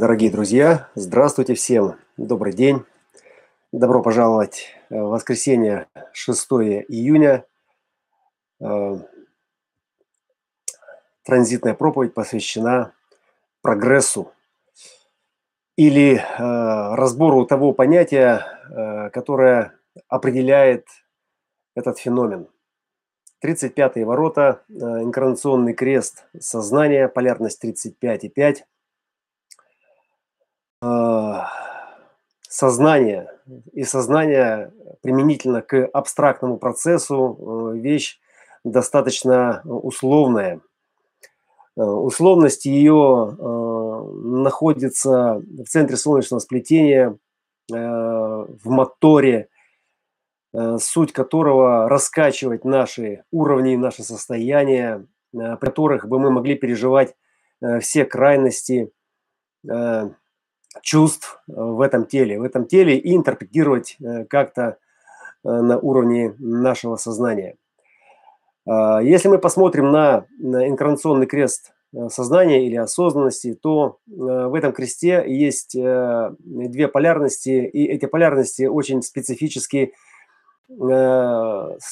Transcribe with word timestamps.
Дорогие 0.00 0.30
друзья, 0.30 0.88
здравствуйте 0.94 1.52
всем. 1.52 1.96
Добрый 2.16 2.54
день. 2.54 2.86
Добро 3.70 4.00
пожаловать 4.00 4.68
в 4.88 4.94
воскресенье 4.94 5.88
6 6.14 6.52
июня. 6.88 7.44
Э, 8.62 8.96
транзитная 11.22 11.74
проповедь 11.74 12.14
посвящена 12.14 12.94
прогрессу 13.60 14.32
или 15.76 16.14
э, 16.14 16.94
разбору 16.94 17.44
того 17.44 17.74
понятия, 17.74 18.46
э, 18.70 19.10
которое 19.10 19.74
определяет 20.08 20.86
этот 21.74 21.98
феномен. 21.98 22.48
35-е 23.44 24.06
ворота, 24.06 24.62
инкарнационный 24.70 25.74
крест 25.74 26.24
сознания, 26.38 27.06
полярность 27.06 27.62
35,5– 27.62 28.60
а, 28.64 28.79
сознание 32.50 33.30
и 33.72 33.84
сознание 33.84 34.72
применительно 35.02 35.62
к 35.62 35.86
абстрактному 35.86 36.58
процессу 36.58 37.72
э, 37.74 37.78
вещь 37.78 38.18
достаточно 38.64 39.62
условная. 39.64 40.60
Э, 41.76 41.82
условность 41.82 42.66
ее 42.66 43.30
э, 43.30 43.42
находится 43.42 45.40
в 45.40 45.64
центре 45.64 45.96
солнечного 45.96 46.40
сплетения, 46.40 47.16
в 47.72 48.48
моторе, 48.64 49.48
суть 50.78 51.12
которого 51.12 51.88
раскачивать 51.88 52.64
наши 52.64 53.22
уровни, 53.30 53.76
наши 53.76 54.02
состояния, 54.02 55.06
при 55.30 55.56
которых 55.56 56.08
бы 56.08 56.18
мы 56.18 56.32
могли 56.32 56.56
переживать 56.56 57.14
все 57.80 58.04
крайности 58.04 58.90
чувств 60.82 61.42
э, 61.48 61.52
в 61.54 61.80
этом 61.80 62.06
теле, 62.06 62.38
в 62.38 62.42
этом 62.42 62.66
теле 62.66 62.96
и 62.96 63.16
интерпретировать 63.16 63.96
э, 64.00 64.24
как-то 64.24 64.78
э, 65.44 65.48
на 65.48 65.78
уровне 65.78 66.34
нашего 66.38 66.96
сознания. 66.96 67.56
А, 68.66 69.00
если 69.00 69.28
мы 69.28 69.38
посмотрим 69.38 69.90
на 69.90 70.26
инкарнационный 70.38 71.26
крест 71.26 71.72
сознания 72.08 72.66
или 72.66 72.76
осознанности, 72.76 73.54
то 73.60 73.98
в 74.06 74.54
этом 74.54 74.70
кресте 74.72 75.24
есть 75.26 75.72
две 75.74 76.86
полярности, 76.86 77.48
и 77.48 77.84
эти 77.84 78.06
полярности 78.06 78.62
очень 78.66 79.02
специфически 79.02 79.92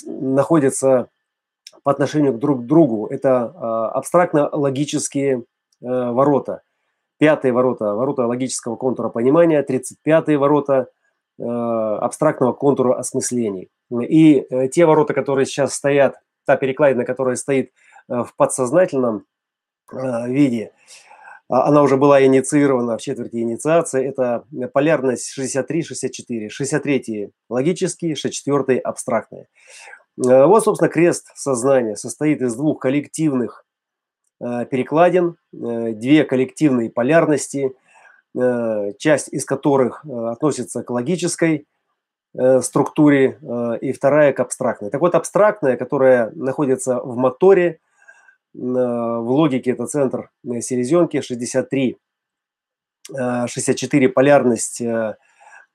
находятся 0.07 1.09
по 1.83 1.91
отношению 1.91 2.35
друг 2.35 2.63
к 2.63 2.67
другу. 2.67 3.09
Это 3.09 3.53
а, 3.57 3.91
абстрактно-логические 3.91 5.42
ворота– 5.81 6.63
пятые 7.19 7.52
ворота, 7.52 7.94
ворота 7.94 8.27
логического 8.27 8.77
контура 8.77 9.08
понимания, 9.08 9.64
35-е 9.69 10.38
ворота 10.38 10.88
э, 11.38 11.44
абстрактного 11.44 12.52
контура 12.52 12.94
осмыслений. 12.94 13.70
И 13.91 14.47
э, 14.48 14.69
те 14.69 14.86
ворота, 14.86 15.14
которые 15.14 15.46
сейчас 15.46 15.74
стоят, 15.74 16.16
та 16.46 16.56
перекладина, 16.56 17.05
которая 17.05 17.36
стоит 17.36 17.72
э, 18.08 18.22
в 18.22 18.34
подсознательном 18.36 19.24
виде, 19.91 20.72
а, 21.48 21.69
она 21.69 21.80
уже 21.83 21.96
была 21.96 22.22
инициирована 22.22 22.98
в 22.98 23.00
четверти 23.00 23.36
инициации, 23.36 24.06
это 24.06 24.44
полярность 24.74 25.33
63-64. 25.39 26.50
63 26.50 27.30
логические, 27.48 28.14
64 28.14 28.78
абстрактные. 28.80 29.48
Вот, 30.19 30.64
собственно, 30.64 30.91
крест 30.91 31.30
сознания 31.36 31.96
состоит 31.96 32.42
из 32.42 32.55
двух 32.55 32.80
коллективных 32.80 33.64
перекладин, 34.41 35.36
э, 35.53 35.92
две 35.92 36.25
коллективные 36.25 36.91
полярности, 36.91 37.75
э, 38.36 38.92
часть 38.98 39.29
из 39.29 39.45
которых 39.45 40.05
относится 40.05 40.83
к 40.83 40.90
логической 40.90 41.67
структуре 42.61 43.39
и 43.80 43.90
вторая 43.90 44.35
к 44.35 44.40
абстрактной. 44.40 44.90
Так 44.90 45.01
вот, 45.01 45.14
абстрактная, 45.14 45.79
которая 45.79 46.30
находится 46.35 47.01
в 47.01 47.17
моторе, 47.17 47.80
в 48.52 49.30
логике 49.30 49.70
это 49.70 49.86
центр 49.86 50.30
селезенки, 50.61 51.23
63, 51.23 51.96
64 53.11 54.08
полярность, 54.11 54.83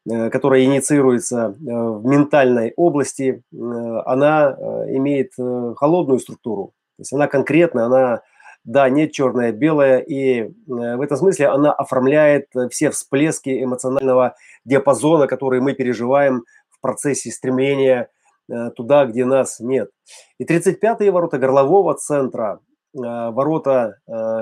которая 0.06 0.64
инициируется 0.64 1.56
в 1.60 2.06
ментальной 2.06 2.72
области, 2.78 3.42
она 3.52 4.52
имеет 4.90 5.34
холодную 5.76 6.20
структуру. 6.20 6.68
То 6.98 7.02
есть 7.02 7.14
она 7.14 7.28
конкретно, 7.28 7.88
она 7.88 8.22
да, 8.64 8.90
нет 8.90 9.12
черное-белое, 9.12 10.00
и 10.00 10.42
э, 10.42 10.50
в 10.68 11.02
этом 11.02 11.18
смысле 11.18 11.48
она 11.50 11.74
оформляет 11.74 12.48
э, 12.56 12.70
все 12.70 12.92
всплески 12.92 13.64
эмоционального 13.64 14.36
диапазона, 14.64 15.28
которые 15.28 15.62
мы 15.62 15.74
переживаем 15.74 16.46
в 16.70 16.80
процессе 16.80 17.30
стремления 17.32 18.10
э, 18.50 18.70
туда, 18.72 19.06
где 19.06 19.26
нас 19.26 19.60
нет. 19.60 19.90
И 20.38 20.46
35-е 20.46 21.12
ворота 21.12 21.38
горлового 21.38 21.94
центра, 21.96 22.60
ворота, 22.94 23.98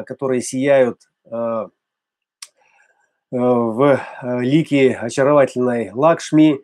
которые 0.06 0.42
сияют 0.42 1.00
в 1.24 1.72
лике 4.42 4.94
очаровательной 5.02 5.92
Лакшми, 5.94 6.62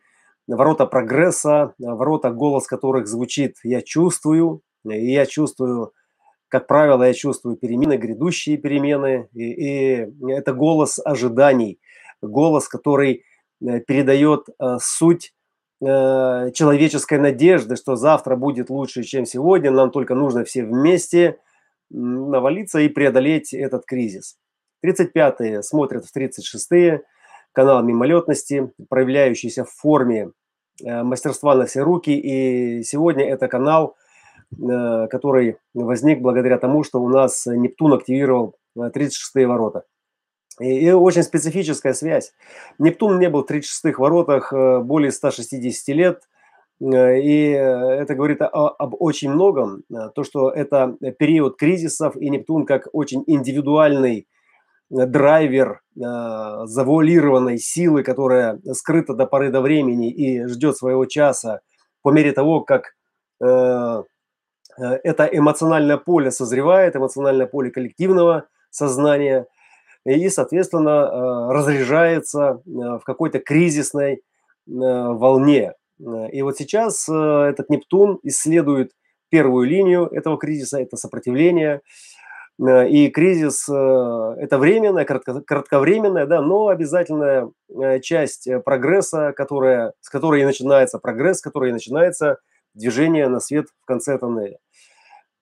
ворота 0.47 0.85
прогресса, 0.85 1.73
ворота, 1.79 2.31
голос 2.31 2.67
которых 2.67 3.07
звучит 3.07 3.55
«я 3.63 3.81
чувствую», 3.81 4.63
и 4.83 5.13
я 5.13 5.25
чувствую 5.25 5.93
как 6.49 6.67
правило, 6.67 7.03
я 7.03 7.13
чувствую 7.13 7.57
перемены, 7.57 7.97
грядущие 7.97 8.57
перемены, 8.57 9.27
и, 9.33 10.03
и 10.03 10.31
это 10.31 10.53
голос 10.53 10.99
ожиданий, 11.03 11.79
голос, 12.21 12.67
который 12.67 13.23
э, 13.61 13.79
передает 13.81 14.47
э, 14.47 14.77
суть 14.79 15.33
э, 15.81 16.51
человеческой 16.53 17.19
надежды, 17.19 17.75
что 17.75 17.95
завтра 17.95 18.35
будет 18.35 18.69
лучше, 18.69 19.03
чем 19.03 19.25
сегодня, 19.25 19.71
нам 19.71 19.91
только 19.91 20.15
нужно 20.15 20.45
все 20.45 20.63
вместе 20.63 21.37
навалиться 21.89 22.79
и 22.79 22.89
преодолеть 22.89 23.53
этот 23.53 23.85
кризис. 23.85 24.37
35-е 24.85 25.63
смотрят 25.63 26.05
в 26.05 26.15
36-е, 26.15 27.03
канал 27.51 27.83
мимолетности, 27.83 28.71
проявляющийся 28.89 29.63
в 29.65 29.71
форме 29.71 30.31
мастерства 30.83 31.55
на 31.55 31.65
все 31.65 31.81
руки, 31.81 32.11
и 32.11 32.83
сегодня 32.83 33.25
это 33.25 33.47
канал– 33.47 33.95
который 34.55 35.57
возник 35.73 36.21
благодаря 36.21 36.57
тому, 36.57 36.83
что 36.83 37.01
у 37.01 37.09
нас 37.09 37.45
Нептун 37.45 37.93
активировал 37.93 38.55
36-е 38.77 39.43
э, 39.43 39.47
ворота. 39.47 39.83
И, 40.59 40.85
и 40.85 40.91
очень 40.91 41.23
специфическая 41.23 41.93
связь. 41.93 42.33
Нептун 42.79 43.19
не 43.19 43.29
был 43.29 43.43
в 43.43 43.51
36-х 43.51 44.01
воротах 44.01 44.53
э, 44.53 44.79
более 44.79 45.11
160 45.11 45.95
лет, 45.95 46.23
и 46.79 47.49
это 47.59 48.13
говорит 48.13 48.39
о, 48.43 48.67
об 48.67 48.93
очень 48.99 49.31
многом. 49.31 49.81
То, 50.13 50.23
что 50.23 50.51
это 50.51 50.95
период 51.17 51.57
кризисов, 51.57 52.15
и 52.15 52.29
Нептун 52.29 52.67
как 52.67 52.87
очень 52.93 53.23
индивидуальный 53.25 54.27
драйвер 54.91 55.81
завуалированной 55.95 57.57
силы, 57.57 58.03
которая 58.03 58.59
скрыта 58.73 59.15
до 59.15 59.25
поры 59.25 59.49
до 59.49 59.61
времени 59.61 60.11
и 60.11 60.45
ждет 60.45 60.77
своего 60.77 61.05
часа 61.05 61.61
по 62.03 62.11
мере 62.11 62.31
того, 62.31 62.61
как 62.61 62.93
Э, 63.39 64.03
это 64.77 65.25
эмоциональное 65.25 65.97
поле 65.97 66.31
созревает, 66.31 66.95
эмоциональное 66.95 67.47
поле 67.47 67.71
коллективного 67.71 68.45
сознания, 68.69 69.47
и, 70.05 70.29
соответственно, 70.29 70.89
э, 70.89 71.53
разряжается 71.53 72.61
э, 72.65 72.69
в 72.69 73.01
какой-то 73.03 73.39
кризисной 73.39 74.21
волне. 74.65 75.73
И 76.33 76.41
вот 76.41 76.57
сейчас 76.57 77.07
этот 77.07 77.69
Нептун 77.69 78.19
исследует 78.23 78.91
первую 79.29 79.65
линию 79.65 80.07
этого 80.07 80.37
кризиса, 80.37 80.81
это 80.81 80.97
сопротивление. 80.97 81.79
И 82.59 83.09
кризис– 83.09 83.69
это 83.69 84.57
временная, 84.57 85.05
кратко, 85.05 85.39
кратковременная, 85.39 86.25
да, 86.25 86.41
но 86.41 86.67
обязательная 86.67 87.49
часть 88.01 88.49
прогресса, 88.65 89.31
которая, 89.37 89.93
с 90.01 90.09
которой 90.09 90.41
и 90.41 90.45
начинается 90.45 90.99
прогресс, 90.99 91.37
с 91.37 91.41
которой 91.41 91.69
и 91.69 91.73
начинается 91.73 92.39
движение 92.73 93.29
на 93.29 93.39
свет 93.39 93.67
в 93.83 93.85
конце 93.85 94.17
тоннеля. 94.17 94.57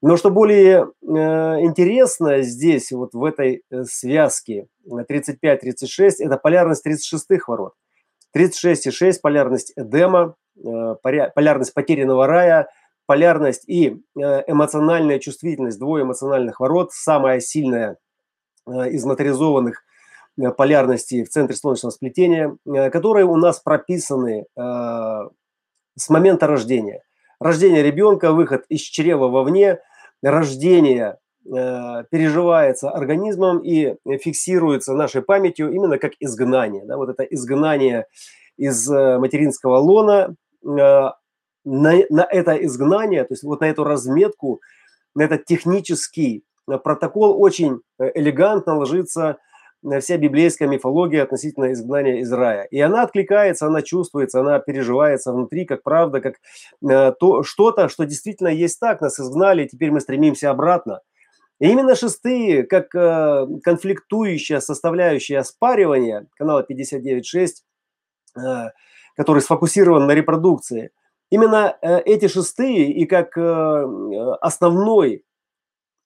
Но 0.01 0.17
что 0.17 0.29
более 0.29 0.87
э, 1.01 1.07
интересно 1.61 2.41
здесь, 2.41 2.91
вот 2.91 3.13
в 3.13 3.23
этой 3.23 3.63
э, 3.71 3.83
связке 3.85 4.67
35-36, 4.87 5.37
э, 5.43 6.25
это 6.25 6.37
полярность 6.37 6.85
36-х 6.85 7.45
ворот. 7.47 7.73
36,6 8.35 9.19
полярность 9.21 9.71
Эдема, 9.77 10.35
полярность 11.01 11.73
потерянного 11.73 12.27
рая, 12.27 12.67
полярность 13.05 13.63
и 13.69 14.01
эмоциональная 14.13 15.19
чувствительность, 15.19 15.79
двое 15.79 16.03
эмоциональных 16.03 16.59
ворот, 16.59 16.91
самая 16.91 17.39
сильная 17.39 17.97
из 18.67 19.05
моторизованных 19.05 19.83
полярностей 20.57 21.23
в 21.23 21.29
центре 21.29 21.55
солнечного 21.55 21.91
сплетения, 21.91 22.57
которые 22.91 23.25
у 23.25 23.37
нас 23.37 23.61
прописаны 23.61 24.47
с 24.57 26.09
момента 26.09 26.47
рождения– 26.47 27.03
рождение 27.39 27.83
ребенка, 27.83 28.31
выход 28.31 28.65
из 28.69 28.81
чрева 28.81 29.27
вовне, 29.27 29.79
рождение 30.21 31.17
переживается 31.43 32.89
организмом 32.89 33.59
и 33.59 33.95
фиксируется 34.17 34.93
нашей 34.93 35.21
памятью 35.21 35.71
именно 35.71 35.99
как 35.99 36.13
изгнание. 36.19 36.83
Да, 36.85 36.97
вот 36.97 37.09
это 37.09 37.23
изгнание 37.23 38.07
из 38.57 38.89
материнского 38.89 39.77
лона, 39.77 40.35
на, 40.63 41.15
на 41.63 42.23
это 42.23 42.53
изгнание, 42.65 43.23
то 43.23 43.33
есть 43.33 43.43
вот 43.43 43.61
на 43.61 43.65
эту 43.65 43.83
разметку, 43.83 44.61
на 45.13 45.23
этот 45.23 45.45
технический 45.45 46.43
протокол 46.65 47.39
очень 47.39 47.81
элегантно 47.99 48.77
ложится 48.77 49.37
вся 49.99 50.17
библейская 50.17 50.67
мифология 50.67 51.23
относительно 51.23 51.71
изгнания 51.71 52.19
из 52.19 52.31
рая. 52.31 52.63
И 52.71 52.79
она 52.79 53.03
откликается, 53.03 53.67
она 53.67 53.81
чувствуется, 53.81 54.39
она 54.39 54.59
переживается 54.59 55.31
внутри, 55.31 55.65
как 55.65 55.83
правда, 55.83 56.21
как 56.21 56.35
э, 56.87 57.11
то, 57.19 57.43
что-то, 57.43 57.89
что 57.89 58.05
действительно 58.05 58.47
есть 58.47 58.79
так, 58.79 59.01
нас 59.01 59.19
изгнали, 59.19 59.67
теперь 59.67 59.91
мы 59.91 59.99
стремимся 59.99 60.49
обратно. 60.49 61.01
И 61.59 61.69
именно 61.69 61.95
шестые, 61.95 62.63
как 62.63 62.93
э, 62.95 63.47
конфликтующая 63.63 64.59
составляющая 64.59 65.39
оспаривания 65.39 66.27
канала 66.37 66.65
59.6, 66.69 67.47
э, 68.37 68.69
который 69.15 69.41
сфокусирован 69.41 70.05
на 70.07 70.11
репродукции, 70.11 70.91
именно 71.29 71.77
э, 71.81 71.99
эти 72.01 72.27
шестые 72.27 72.91
и 72.91 73.05
как 73.05 73.37
э, 73.37 73.85
основной 74.41 75.23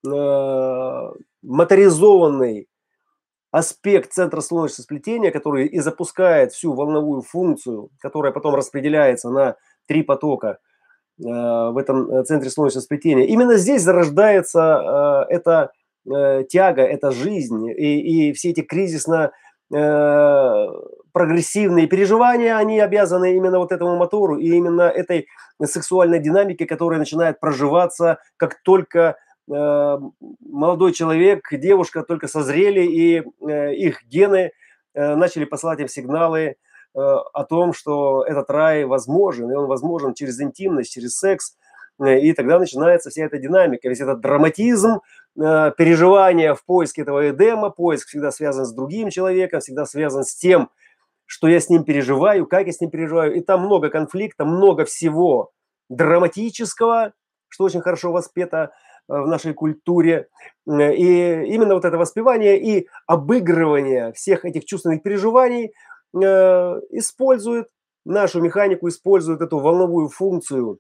э, 0.06 1.10
моторизованный 1.42 2.68
аспект 3.52 4.14
центра 4.14 4.42
солнечного 4.42 4.84
сплетения, 4.84 5.32
который 5.32 5.68
и 5.68 5.80
запускает 5.80 6.52
всю 6.52 6.74
волновую 6.74 7.22
функцию, 7.22 7.90
которая 8.00 8.32
потом 8.32 8.56
распределяется 8.56 9.30
на 9.30 9.56
три 9.88 10.04
потока 10.04 10.60
э, 11.20 11.24
в 11.24 11.78
этом 11.78 12.12
э, 12.12 12.24
центре 12.24 12.50
солнечного 12.50 12.84
сплетения. 12.84 13.26
Именно 13.26 13.58
здесь 13.58 13.82
зарождается 13.82 15.26
э, 15.30 15.34
эта 15.34 15.72
э, 16.12 16.44
тяга, 16.48 16.84
эта 16.84 17.12
жизнь 17.12 17.68
и, 17.70 18.30
и 18.30 18.34
все 18.34 18.52
эти 18.52 18.62
кризисно 18.62 19.32
э, 19.74 20.68
прогрессивные 21.12 21.88
переживания, 21.88 22.56
они 22.56 22.80
обязаны 22.80 23.36
именно 23.36 23.58
вот 23.58 23.72
этому 23.72 23.98
мотору 23.98 24.38
и 24.38 24.48
именно 24.48 24.84
этой 24.84 25.28
сексуальной 25.64 26.20
динамике, 26.20 26.66
которая 26.66 27.00
начинает 27.00 27.40
проживаться, 27.40 28.20
как 28.38 28.62
только 28.64 29.18
молодой 29.50 30.94
человек, 30.94 31.48
девушка 31.52 32.04
только 32.04 32.28
созрели, 32.28 32.82
и 32.82 33.24
э, 33.48 33.74
их 33.74 34.04
гены 34.04 34.52
э, 34.94 35.16
начали 35.16 35.46
посылать 35.46 35.80
им 35.80 35.88
сигналы 35.88 36.56
о 36.96 37.44
том, 37.44 37.72
что 37.72 38.24
этот 38.24 38.50
рай 38.50 38.84
возможен, 38.84 39.50
и 39.52 39.54
он 39.54 39.68
возможен 39.68 40.16
через 40.16 40.42
интимность, 40.42 40.92
через 40.92 41.20
секс, 41.20 41.56
и 42.04 42.34
тогда 42.34 42.58
начинается 42.58 43.12
вся 43.12 43.26
эта 43.26 43.38
динамика, 43.38 43.88
весь 43.88 44.02
этот 44.02 44.22
драматизм, 44.22 45.00
переживания 45.36 46.56
в 46.56 46.66
поиске 46.66 47.04
этого 47.04 47.30
Эдема, 47.30 47.70
поиск 47.70 48.08
всегда 48.08 48.32
связан 48.32 48.66
с 48.66 48.74
другим 48.74 49.12
человеком, 49.12 49.60
всегда 49.60 49.86
связан 49.86 50.24
с 50.24 50.34
тем, 50.34 50.72
что 51.28 51.48
я 51.48 51.60
с 51.60 51.70
ним 51.70 51.84
переживаю, 51.84 52.48
как 52.48 52.66
я 52.66 52.74
с 52.74 52.82
ним 52.82 52.90
переживаю, 52.90 53.36
и 53.36 53.42
там 53.42 53.62
много 53.62 53.90
конфликта, 53.90 54.46
много 54.46 54.84
всего 54.84 55.52
драматического, 55.88 57.14
что 57.50 57.66
очень 57.66 57.82
хорошо 57.82 58.12
воспето 58.12 58.72
в 59.10 59.28
нашей 59.28 59.54
культуре. 59.54 60.28
И 60.68 60.72
именно 60.72 61.74
вот 61.74 61.84
это 61.84 61.98
воспевание 61.98 62.60
и 62.60 62.88
обыгрывание 63.08 64.14
всех 64.14 64.46
этих 64.46 64.66
чувственных 64.66 65.02
переживаний 65.02 65.74
э, 66.14 66.82
использует 66.92 67.70
нашу 68.06 68.40
механику, 68.40 68.88
использует 68.88 69.42
эту 69.42 69.58
волновую 69.60 70.10
функцию, 70.10 70.80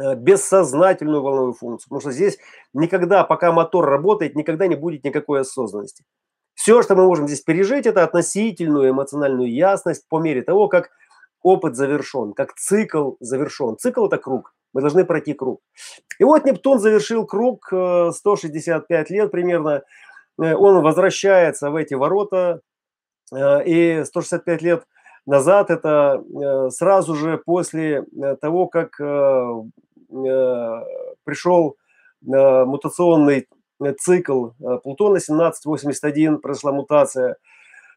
э, 0.00 0.14
бессознательную 0.16 1.22
волновую 1.22 1.52
функцию. 1.52 1.90
Потому 1.90 2.00
что 2.00 2.10
здесь 2.10 2.38
никогда, 2.72 3.22
пока 3.24 3.52
мотор 3.52 3.84
работает, 3.84 4.34
никогда 4.34 4.66
не 4.66 4.76
будет 4.76 5.04
никакой 5.04 5.40
осознанности. 5.40 6.04
Все, 6.54 6.82
что 6.82 6.96
мы 6.96 7.04
можем 7.04 7.28
здесь 7.28 7.42
пережить, 7.42 7.86
это 7.86 8.02
относительную 8.02 8.90
эмоциональную 8.90 9.52
ясность 9.52 10.08
по 10.08 10.18
мере 10.18 10.42
того, 10.42 10.68
как 10.68 10.90
опыт 11.42 11.76
завершен, 11.76 12.32
как 12.32 12.54
цикл 12.54 13.12
завершен. 13.20 13.76
Цикл– 13.78 14.06
это 14.08 14.18
круг. 14.18 14.54
Мы 14.72 14.80
должны 14.80 15.04
пройти 15.04 15.32
круг. 15.32 15.60
И 16.18 16.24
вот 16.24 16.44
Нептун 16.44 16.78
завершил 16.78 17.26
круг 17.26 17.66
165 17.66 19.10
э, 19.10 19.14
лет 19.14 19.30
примерно. 19.30 19.82
Э, 20.40 20.54
он 20.54 20.82
возвращается 20.82 21.70
в 21.70 21.76
эти 21.76 21.94
ворота. 21.94 22.60
Э, 23.34 23.64
и 23.64 24.04
165 24.04 24.62
лет 24.62 24.84
назад, 25.26 25.70
это 25.70 26.22
сразу 26.70 27.14
же 27.14 27.36
после 27.36 28.04
того, 28.40 28.66
как 28.66 28.96
пришел 31.24 31.76
мутационный 32.22 33.46
цикл 33.98 34.48
Плутона 34.82 35.18
1781, 35.18 36.38
произошла 36.38 36.72
мутация– 36.72 37.36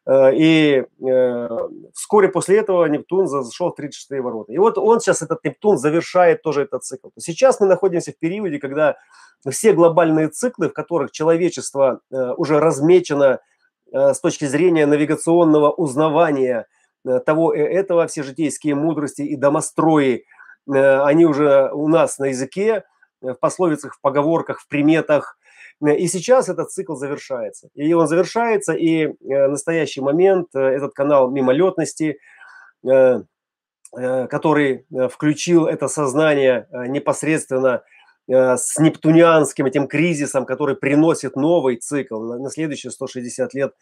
и 0.10 0.84
э, 0.84 1.50
вскоре 1.94 2.30
после 2.30 2.58
этого 2.58 2.86
Нептун 2.86 3.28
зашел 3.28 3.72
в 3.72 3.76
36 3.76 4.20
ворота. 4.22 4.52
И 4.52 4.58
вот 4.58 4.78
он 4.78 5.00
сейчас, 5.00 5.22
этот 5.22 5.44
Нептун, 5.44 5.78
завершает 5.78 6.42
тоже 6.42 6.64
этот 6.64 6.84
цикл. 6.84 7.10
Сейчас 7.20 7.60
мы 7.60 7.68
находимся 7.68 8.12
в 8.12 8.18
периоде, 8.18 8.58
когда 8.58 8.98
все 9.50 9.74
глобальные 9.74 10.30
циклы, 10.30 10.70
в 10.70 10.74
которых 10.74 11.12
человечество 11.12 12.02
э, 12.10 12.34
уже 12.38 12.60
размечено 12.60 13.40
с 13.94 14.22
точки 14.22 14.46
зрения 14.46 14.86
навигационного 14.86 15.70
узнавания 15.70 16.66
того 17.26 17.54
и 17.54 17.60
этого, 17.60 18.08
все 18.08 18.24
житейские 18.24 18.74
мудрости 18.74 19.22
и 19.22 19.36
домострои, 19.36 20.24
они 20.66 21.26
уже 21.26 21.70
у 21.74 21.90
нас 21.90 22.18
на 22.18 22.28
языке, 22.28 22.86
в 23.22 23.34
пословицах, 23.34 23.96
в 23.96 24.00
поговорках, 24.00 24.62
в 24.62 24.68
приметах, 24.70 25.38
и 25.88 26.08
сейчас 26.08 26.50
этот 26.50 26.72
цикл 26.72 26.96
завершается. 26.96 27.70
И 27.74 27.92
он 27.94 28.08
завершается, 28.08 28.74
и 28.74 29.06
э, 29.06 29.48
настоящий 29.48 30.02
момент 30.02 30.48
э, 30.54 30.60
этот 30.60 30.94
канал 30.94 31.32
мимолетности, 31.32 32.20
э, 32.90 33.24
который 33.94 34.86
включил 35.10 35.66
это 35.66 35.90
сознание 35.90 36.66
непосредственно 36.72 37.84
с 38.26 38.80
нептунианским 38.80 39.66
этим 39.66 39.90
кризисом, 39.90 40.46
который 40.46 40.78
приносит 40.78 41.36
новый 41.36 41.76
цикл 41.76 42.22
на 42.22 42.50
следующие 42.50 42.92
160 42.92 43.54
лет, 43.54 43.74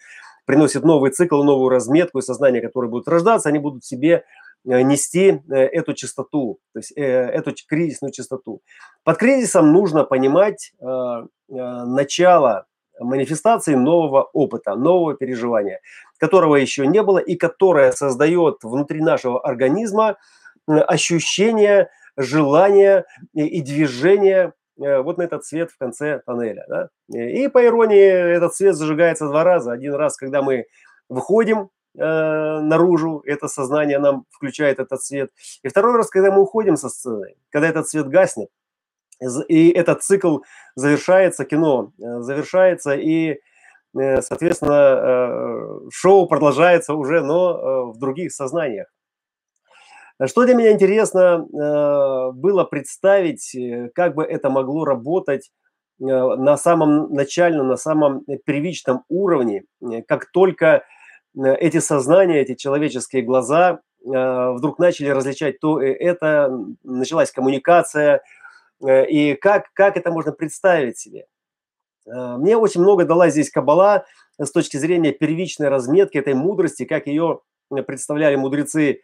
приносит 0.45 0.83
новый 0.83 1.11
цикл, 1.11 1.43
новую 1.43 1.69
разметку 1.69 2.17
и 2.17 2.23
сознание, 2.23 2.59
которые 2.59 2.89
будут 2.89 3.07
рождаться, 3.07 3.49
они 3.49 3.59
будут 3.59 3.85
себе 3.85 4.23
Э, 4.23 4.48
нести 4.63 5.41
э, 5.49 5.55
эту 5.55 5.93
частоту, 5.93 6.59
то 6.73 6.79
есть 6.79 6.91
э, 6.95 7.01
эту 7.01 7.53
кризисную 7.67 8.11
частоту. 8.11 8.61
Под 9.03 9.17
кризисом 9.17 9.71
нужно 9.71 10.03
понимать 10.03 10.73
начало 11.47 12.65
манифестации 12.99 13.75
нового 13.75 14.23
опыта, 14.33 14.75
нового 14.75 15.15
переживания, 15.15 15.79
которого 16.17 16.57
еще 16.57 16.85
не 16.85 17.01
было 17.01 17.19
и 17.19 17.35
которое 17.35 17.91
создает 17.91 18.57
внутри 18.63 19.01
нашего 19.01 19.39
организма 19.41 20.17
ощущение, 20.67 21.89
желание 22.17 23.05
и 23.33 23.61
движение 23.61 24.53
вот 24.75 25.17
на 25.17 25.23
этот 25.23 25.45
свет 25.45 25.71
в 25.71 25.77
конце 25.77 26.21
тоннеля. 26.25 26.65
Да? 26.67 26.89
И 27.17 27.47
по 27.47 27.65
иронии 27.65 28.35
этот 28.35 28.53
свет 28.53 28.75
зажигается 28.75 29.27
два 29.27 29.43
раза. 29.43 29.71
Один 29.71 29.93
раз, 29.95 30.17
когда 30.17 30.41
мы 30.41 30.65
выходим 31.07 31.69
э, 31.97 32.59
наружу, 32.61 33.21
это 33.25 33.47
сознание 33.47 33.99
нам 33.99 34.25
включает 34.31 34.79
этот 34.79 35.03
свет. 35.03 35.31
И 35.63 35.67
второй 35.69 35.95
раз, 35.95 36.09
когда 36.09 36.31
мы 36.31 36.41
уходим 36.41 36.77
со 36.77 36.89
сцены, 36.89 37.35
когда 37.49 37.67
этот 37.67 37.87
свет 37.87 38.07
гаснет, 38.07 38.49
и 39.47 39.69
этот 39.69 40.01
цикл 40.01 40.39
завершается, 40.75 41.45
кино 41.45 41.91
э, 41.99 42.19
завершается, 42.21 42.95
и, 42.95 43.39
э, 43.97 44.21
соответственно, 44.21 45.89
шоу 45.91 46.27
продолжается 46.27 46.93
уже, 46.93 47.21
но 47.21 47.91
в 47.91 47.97
других 47.99 48.31
сознаниях. 48.31 48.87
Что 50.25 50.43
для 50.45 50.53
меня 50.53 50.71
интересно 50.73 51.47
было 52.33 52.65
представить, 52.65 53.55
как 53.95 54.15
бы 54.15 54.25
это 54.25 54.49
могло 54.49 54.83
работать 54.83 55.49
на 55.97 56.57
самом 56.57 57.13
начальном, 57.13 57.69
на 57.69 57.77
самом 57.77 58.25
первичном 58.45 59.03
уровне, 59.07 59.63
как 60.07 60.29
только 60.31 60.83
эти 61.35 61.79
сознания, 61.79 62.41
эти 62.41 62.55
человеческие 62.55 63.21
глаза 63.21 63.79
э, 64.03 64.51
вдруг 64.51 64.79
начали 64.79 65.09
различать 65.09 65.59
то 65.59 65.81
и 65.81 65.87
это, 65.89 66.51
началась 66.83 67.31
коммуникация, 67.31 68.21
э, 68.83 69.05
и 69.07 69.35
как, 69.35 69.71
как 69.73 69.97
это 69.97 70.11
можно 70.11 70.31
представить 70.31 70.97
себе? 70.97 71.25
Мне 72.05 72.57
очень 72.57 72.81
много 72.81 73.05
дала 73.05 73.29
здесь 73.29 73.51
Кабала 73.51 74.03
с 74.39 74.51
точки 74.51 74.77
зрения 74.77 75.11
первичной 75.11 75.67
разметки 75.67 76.17
этой 76.17 76.33
мудрости, 76.33 76.85
как 76.85 77.05
ее 77.05 77.41
представляли 77.85 78.35
мудрецы, 78.35 79.01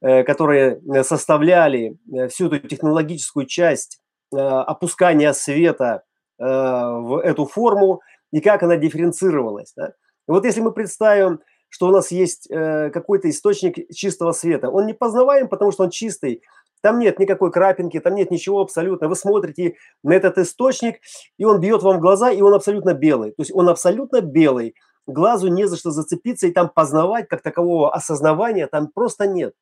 которые 0.00 0.80
составляли 1.02 1.96
всю 2.28 2.46
эту 2.46 2.68
технологическую 2.68 3.46
часть 3.46 4.00
опускания 4.32 5.32
света 5.32 6.04
в 6.38 7.20
эту 7.24 7.46
форму, 7.46 8.00
и 8.30 8.40
как 8.40 8.62
она 8.62 8.76
дифференцировалась. 8.76 9.72
Да? 9.76 9.88
И 9.88 10.30
вот 10.30 10.44
если 10.44 10.60
мы 10.60 10.72
представим 10.72 11.40
что 11.76 11.88
у 11.88 11.90
нас 11.90 12.10
есть 12.10 12.50
э, 12.50 12.88
какой-то 12.88 13.28
источник 13.28 13.94
чистого 13.94 14.32
света. 14.32 14.70
Он 14.70 14.86
не 14.86 14.94
познаваем, 14.94 15.46
потому 15.46 15.72
что 15.72 15.84
он 15.84 15.90
чистый, 15.90 16.42
Там 16.80 16.98
нет 16.98 17.18
никакой 17.18 17.52
крапинки, 17.52 18.00
там 18.00 18.14
нет 18.14 18.30
ничего 18.30 18.62
абсолютно. 18.62 19.08
Вы 19.08 19.14
смотрите 19.14 19.74
на 20.02 20.14
этот 20.14 20.38
источник, 20.38 21.00
и 21.36 21.44
он 21.44 21.60
бьет 21.60 21.82
вам 21.82 21.98
в 21.98 22.00
глаза, 22.00 22.30
и 22.30 22.40
он 22.40 22.54
абсолютно 22.54 22.94
белый. 22.94 23.32
То 23.32 23.42
есть 23.42 23.52
он 23.54 23.68
абсолютно 23.68 24.22
белый. 24.22 24.74
Глазу 25.06 25.48
не 25.48 25.66
за 25.66 25.76
что 25.76 25.90
зацепиться 25.90 26.46
и 26.46 26.50
там 26.50 26.70
познавать, 26.74 27.28
как 27.28 27.42
такового 27.42 27.92
осознавания 27.92 28.68
там 28.68 28.88
просто 28.88 29.26
нет. 29.26 29.52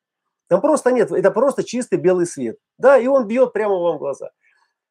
Там 0.47 0.61
просто 0.61 0.91
нет, 0.91 1.11
это 1.11 1.31
просто 1.31 1.65
чистый 1.65 1.99
белый 1.99 2.27
свет. 2.27 2.55
Да, 2.77 2.97
и 2.97 3.07
он 3.07 3.27
бьет 3.27 3.51
прямо 3.51 3.75
вам 3.75 3.97
в 3.97 3.99
глаза. 3.99 4.29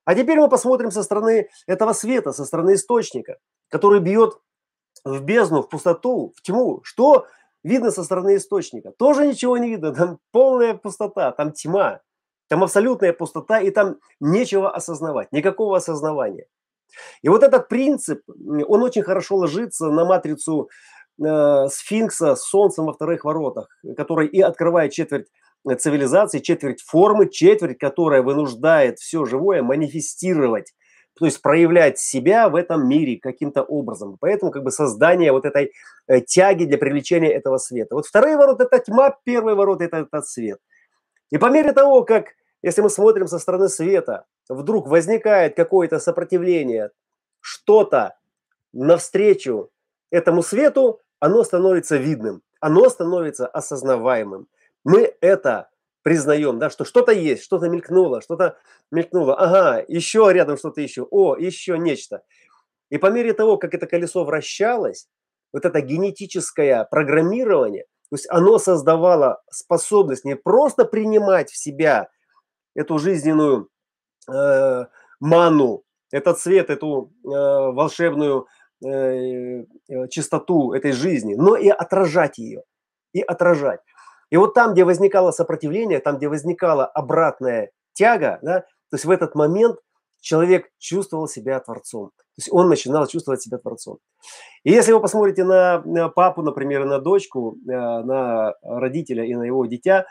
А 0.05 0.15
теперь 0.15 0.39
мы 0.39 0.51
посмотрим 0.51 0.91
со 0.91 1.03
стороны 1.03 1.49
этого 1.67 1.95
света, 1.95 2.33
со 2.33 2.45
стороны 2.45 2.75
источника, 2.75 3.39
который 3.71 4.01
бьет 4.01 4.35
в 5.05 5.23
бездну, 5.23 5.63
в 5.63 5.69
пустоту, 5.69 6.33
в 6.37 6.43
тьму. 6.43 6.81
Что 6.83 7.27
видно 7.63 7.91
со 7.91 8.05
стороны 8.05 8.37
источника? 8.37 8.93
Тоже 8.99 9.27
ничего 9.27 9.59
не 9.59 9.71
видно, 9.71 9.95
там 9.95 10.19
полная 10.33 10.75
пустота, 10.75 11.33
там 11.33 11.53
тьма. 11.53 12.01
Там 12.49 12.63
абсолютная 12.63 13.13
пустота, 13.13 13.61
и 13.61 13.71
там 13.71 13.97
нечего 14.21 14.71
осознавать, 14.71 15.33
никакого 15.33 15.77
осознавания. 15.79 16.47
И 17.23 17.29
вот 17.29 17.43
этот 17.43 17.69
принцип, 17.69 18.23
он 18.29 18.83
очень 18.83 19.03
хорошо 19.03 19.37
ложится 19.37 19.87
на 19.87 20.05
матрицу 20.05 20.69
э, 21.23 21.69
сфинкса 21.69 22.37
с 22.37 22.43
солнцем 22.43 22.85
во 22.85 22.93
вторых 22.93 23.25
воротах, 23.25 23.69
который 23.97 24.29
и 24.29 24.41
открывает 24.41 24.93
четверть 24.93 25.29
цивилизации, 25.79 26.41
четверть 26.41 26.83
формы, 26.83 27.29
четверть, 27.29 27.79
которая 27.79 28.23
вынуждает 28.23 28.99
все 28.99 29.25
живое 29.25 29.63
манифестировать, 29.63 30.75
то 31.17 31.25
есть 31.27 31.43
проявлять 31.43 31.99
себя 31.99 32.49
в 32.49 32.57
этом 32.57 32.89
мире 32.89 33.19
каким-то 33.21 33.63
образом. 33.63 34.17
Поэтому 34.21 34.51
как 34.51 34.65
бы 34.65 34.71
создание 34.71 35.33
вот 35.33 35.45
этой 35.45 35.73
э, 36.07 36.21
тяги 36.21 36.65
для 36.65 36.79
привлечения 36.79 37.33
этого 37.33 37.59
света. 37.59 37.95
Вот 37.95 38.07
вторые 38.07 38.37
ворота– 38.37 38.65
это 38.71 38.79
тьма, 38.79 39.17
первый 39.25 39.55
ворот– 39.55 39.81
это 39.83 39.99
этот 39.99 40.27
свет– 40.27 40.59
и 41.35 41.39
по 41.39 41.51
мере 41.51 41.73
того, 41.73 42.05
как, 42.05 42.29
если 42.63 42.81
мы 42.81 42.91
смотрим 42.91 43.27
со 43.27 43.41
стороны 43.41 43.69
света, 43.69 44.25
вдруг 44.49 44.87
возникает 44.87 45.57
какое-то 45.57 45.99
сопротивление, 45.99 46.91
что-то 47.41 48.17
навстречу 48.73 49.71
этому 50.13 50.45
свету, 50.45 51.01
оно 51.19 51.43
становится 51.43 51.97
видным, 51.97 52.43
оно 52.61 52.89
становится 52.89 53.49
осознаваемым. 53.49 54.47
Мы 54.85 55.13
это 55.21 55.71
признаем, 56.05 56.59
да, 56.59 56.71
что 56.71 56.85
что-то 56.85 57.13
есть, 57.13 57.43
что-то 57.43 57.69
мелькнуло, 57.69 58.21
что-то 58.21 58.59
мелькнуло. 58.93 59.35
Ага, 59.37 59.85
еще 59.89 60.31
рядом 60.33 60.57
что-то 60.59 60.81
еще. 60.81 61.03
О, 61.11 61.35
еще 61.35 61.79
нечто. 61.79 62.23
И 62.91 62.99
по 62.99 63.11
мере 63.11 63.33
того, 63.33 63.57
как 63.57 63.75
это 63.75 63.87
колесо 63.87 64.25
вращалось, 64.25 65.09
вот 65.53 65.65
это 65.65 65.81
генетическое 65.81 66.87
программирование, 66.91 67.85
то 68.11 68.17
есть 68.17 68.27
оно 68.29 68.59
создавало 68.59 69.43
способность 69.51 70.25
не 70.25 70.37
просто 70.37 70.85
принимать 70.85 71.51
в 71.51 71.57
себя 71.57 72.09
эту 72.75 72.99
жизненную 72.99 73.69
э, 74.31 74.85
ману, 75.21 75.85
этот 76.13 76.39
цвет, 76.39 76.69
эту 76.71 77.13
э, 77.25 77.29
волшебную 77.29 78.47
э, 78.85 78.89
э, 78.89 80.09
чистоту 80.11 80.73
этой 80.75 80.93
жизни, 80.93 81.35
но 81.35 81.57
и 81.57 81.69
отражать 81.69 82.37
ее, 82.39 82.63
и 83.15 83.23
отражать. 83.23 83.81
И 84.35 84.37
вот 84.37 84.53
там, 84.53 84.73
где 84.73 84.85
возникало 84.85 85.31
сопротивление, 85.31 86.01
там, 86.01 86.17
где 86.17 86.29
возникала 86.29 86.87
обратная 86.87 87.71
тяга, 87.93 88.41
да, 88.43 88.61
то 88.63 88.97
есть 88.97 89.05
в 89.05 89.11
этот 89.13 89.37
момент 89.37 89.77
человек 90.21 90.71
чувствовал 90.77 91.29
себя 91.29 91.61
творцом. 91.61 92.11
То 92.17 92.39
есть 92.39 92.49
он 92.51 92.69
начинал 92.69 93.07
чувствовать 93.07 93.43
себя 93.43 93.59
творцом. 93.59 93.99
И 94.65 94.73
если 94.73 94.91
вы 94.91 95.01
посмотрите 95.01 95.45
на 95.45 96.09
папу, 96.09 96.43
например, 96.43 96.85
на 96.85 96.99
дочку, 96.99 97.57
э, 97.65 97.71
на 97.71 98.55
родителя 98.61 99.25
и 99.25 99.37
на 99.37 99.45
его 99.45 99.67
дитя, 99.67 100.05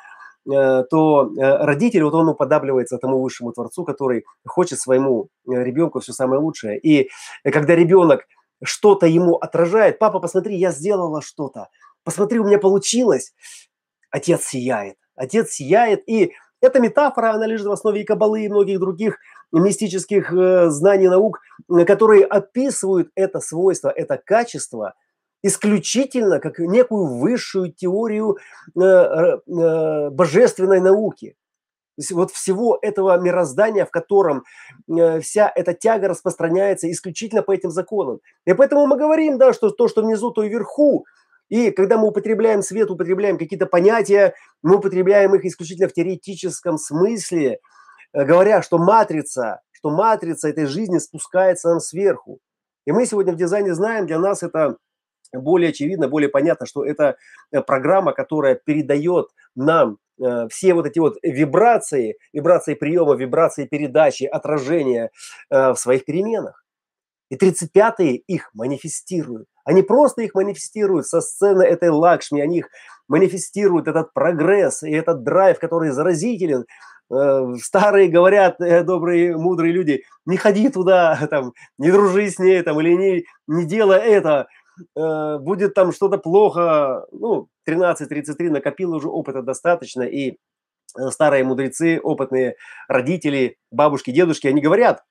э, 0.50 0.84
то 0.90 1.30
э, 1.38 1.66
родитель, 1.66 2.04
вот 2.04 2.14
он 2.14 2.30
уподабливается 2.30 3.00
тому 3.00 3.22
высшему 3.22 3.52
творцу, 3.52 3.84
который 3.84 4.24
хочет 4.48 4.80
своему 4.80 5.28
ребенку 5.46 6.00
все 6.00 6.14
самое 6.14 6.40
лучшее. 6.40 6.80
И 6.80 7.10
когда 7.44 7.76
ребенок 7.76 8.22
что-то 8.64 9.06
ему 9.06 9.36
отражает, 9.36 10.00
папа, 10.00 10.22
посмотри, 10.22 10.56
я 10.56 10.72
сделала 10.72 11.22
что-то, 11.22 11.68
посмотри, 12.06 12.40
у 12.40 12.46
меня 12.46 12.58
получилось, 12.58 13.34
отец 14.14 14.46
сияет. 14.46 14.96
Отец 15.16 15.52
сияет, 15.52 16.08
и 16.08 16.32
эта 16.62 16.80
метафора, 16.80 17.32
она 17.34 17.46
лежит 17.46 17.68
в 17.68 17.72
основе 17.72 18.02
и 18.02 18.06
кабалы, 18.06 18.46
и 18.46 18.50
многих 18.50 18.80
других 18.80 19.18
мистических 19.52 20.32
э, 20.32 20.70
знаний 20.70 21.10
наук, 21.10 21.42
которые 21.86 22.24
описывают 22.24 23.10
это 23.16 23.42
свойство, 23.42 23.90
это 23.90 24.18
качество 24.18 24.94
исключительно 25.44 26.40
как 26.40 26.60
некую 26.60 27.20
высшую 27.20 27.74
теорию 27.74 28.38
э, 28.76 28.82
э, 28.82 30.10
божественной 30.10 30.80
науки. 30.80 31.36
То 31.96 32.02
есть 32.02 32.12
вот 32.12 32.32
всего 32.32 32.80
этого 32.82 33.20
мироздания, 33.20 33.86
в 33.86 33.92
котором 33.92 34.44
э, 34.90 35.20
вся 35.20 35.52
эта 35.54 35.74
тяга 35.74 36.08
распространяется 36.08 36.90
исключительно 36.90 37.44
по 37.44 37.52
этим 37.52 37.70
законам. 37.70 38.20
И 38.46 38.54
поэтому 38.54 38.88
мы 38.88 38.98
говорим, 38.98 39.38
да, 39.38 39.54
что 39.54 39.70
то, 39.70 39.88
что 39.88 40.02
внизу, 40.02 40.32
то 40.32 40.44
и 40.44 40.50
вверху. 40.50 41.06
И 41.50 41.72
когда 41.72 41.98
мы 41.98 42.08
употребляем 42.08 42.62
свет, 42.62 42.90
употребляем 42.90 43.38
какие-то 43.38 43.66
понятия, 43.66 44.34
мы 44.62 44.78
употребляем 44.78 45.36
их 45.36 45.46
исключительно 45.46 45.88
в 45.88 45.94
теоретическом 45.94 46.78
смысле, 46.78 47.60
э, 48.14 48.26
говоря, 48.26 48.62
что 48.62 48.78
матрица, 48.78 49.62
что 49.72 49.90
матрица 49.90 50.50
этой 50.50 50.66
жизни 50.66 50.98
спускается 50.98 51.70
нам 51.70 51.80
сверху. 51.80 52.40
И 52.86 52.92
мы 52.92 53.06
сегодня 53.06 53.34
в 53.34 53.38
дизайне 53.38 53.74
знаем, 53.74 54.08
для 54.08 54.20
нас 54.20 54.44
это 54.44 54.78
более 55.34 55.70
очевидно, 55.70 56.08
более 56.08 56.30
понятно, 56.30 56.66
что 56.66 56.86
это 56.86 57.18
э, 57.52 57.62
программа, 57.62 58.14
которая 58.14 58.56
передает 58.56 59.28
нам 59.56 59.98
э, 60.22 60.48
все 60.50 60.74
вот 60.74 60.86
эти 60.86 61.00
вот 61.00 61.18
вибрации, 61.22 62.18
вибрации 62.32 62.74
приема, 62.74 63.16
вибрации 63.16 63.66
передачи, 63.66 64.24
отражения 64.24 65.12
в 65.50 65.76
своих 65.76 66.06
переменах. 66.06 66.63
И 67.34 67.36
35-е 67.36 68.18
их 68.18 68.52
манифестируют. 68.54 69.48
Они 69.66 69.82
просто 69.82 70.22
их 70.22 70.36
манифестируют 70.36 71.08
со 71.08 71.20
сцены 71.20 71.64
этой 71.64 71.90
лакшми, 71.90 72.42
они 72.42 72.60
их 72.60 72.70
манифестируют, 73.08 73.88
этот 73.88 74.14
прогресс 74.14 74.84
и 74.84 74.92
этот 74.92 75.24
драйв, 75.24 75.58
который 75.58 75.90
заразителен. 75.90 76.66
Э, 77.12 77.56
старые 77.60 78.10
говорят, 78.10 78.62
э, 78.62 78.84
добрые, 78.84 79.36
мудрые 79.36 79.74
люди, 79.74 80.04
не 80.28 80.38
ходи 80.38 80.70
туда, 80.70 81.28
там, 81.32 81.54
не 81.80 81.92
дружи 81.92 82.30
с 82.30 82.38
ней, 82.38 82.62
там, 82.62 82.80
или 82.80 82.94
не, 82.94 83.26
не 83.48 83.66
делай 83.66 83.98
это, 83.98 84.46
э, 84.96 85.38
будет 85.40 85.74
там 85.74 85.92
что-то 85.92 86.20
плохо. 86.20 87.08
Ну, 87.12 87.48
13-33 87.68 88.52
накопил 88.52 88.94
уже 88.94 89.08
опыта 89.08 89.42
достаточно, 89.42 90.04
и 90.04 90.38
старые 91.10 91.44
мудрецы, 91.44 92.00
опытные 92.00 92.58
родители, 92.88 93.58
бабушки, 93.72 94.12
дедушки, 94.12 94.46
они 94.46 94.62
говорят 94.62 95.02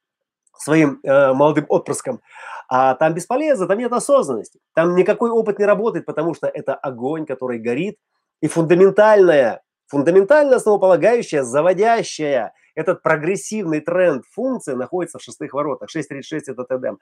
своим 0.63 1.01
молодым 1.03 1.67
отпрыскам– 1.69 2.21
а 2.75 2.95
там 2.95 3.13
бесполезно, 3.13 3.67
там 3.67 3.79
нет 3.79 3.93
осознанности. 3.93 4.59
Там 4.75 4.97
никакой 4.97 5.31
опыт 5.31 5.59
не 5.59 5.67
работает, 5.67 6.07
потому 6.07 6.33
что 6.33 6.47
это 6.47 6.75
огонь, 6.75 7.27
который 7.27 7.59
горит. 7.59 7.99
И 8.41 8.49
фундаментальная, 8.49 9.61
фундаментально 9.89 10.57
основополагающая, 10.57 11.43
заводящая 11.43 12.55
этот 12.75 13.03
прогрессивный 13.03 13.81
тренд 13.81 14.25
функции 14.25 14.73
находится 14.73 15.19
в 15.19 15.23
шестых 15.23 15.53
воротах. 15.53 15.91
636– 15.91 16.49
это 16.59 16.65
Эдем. 16.71 16.99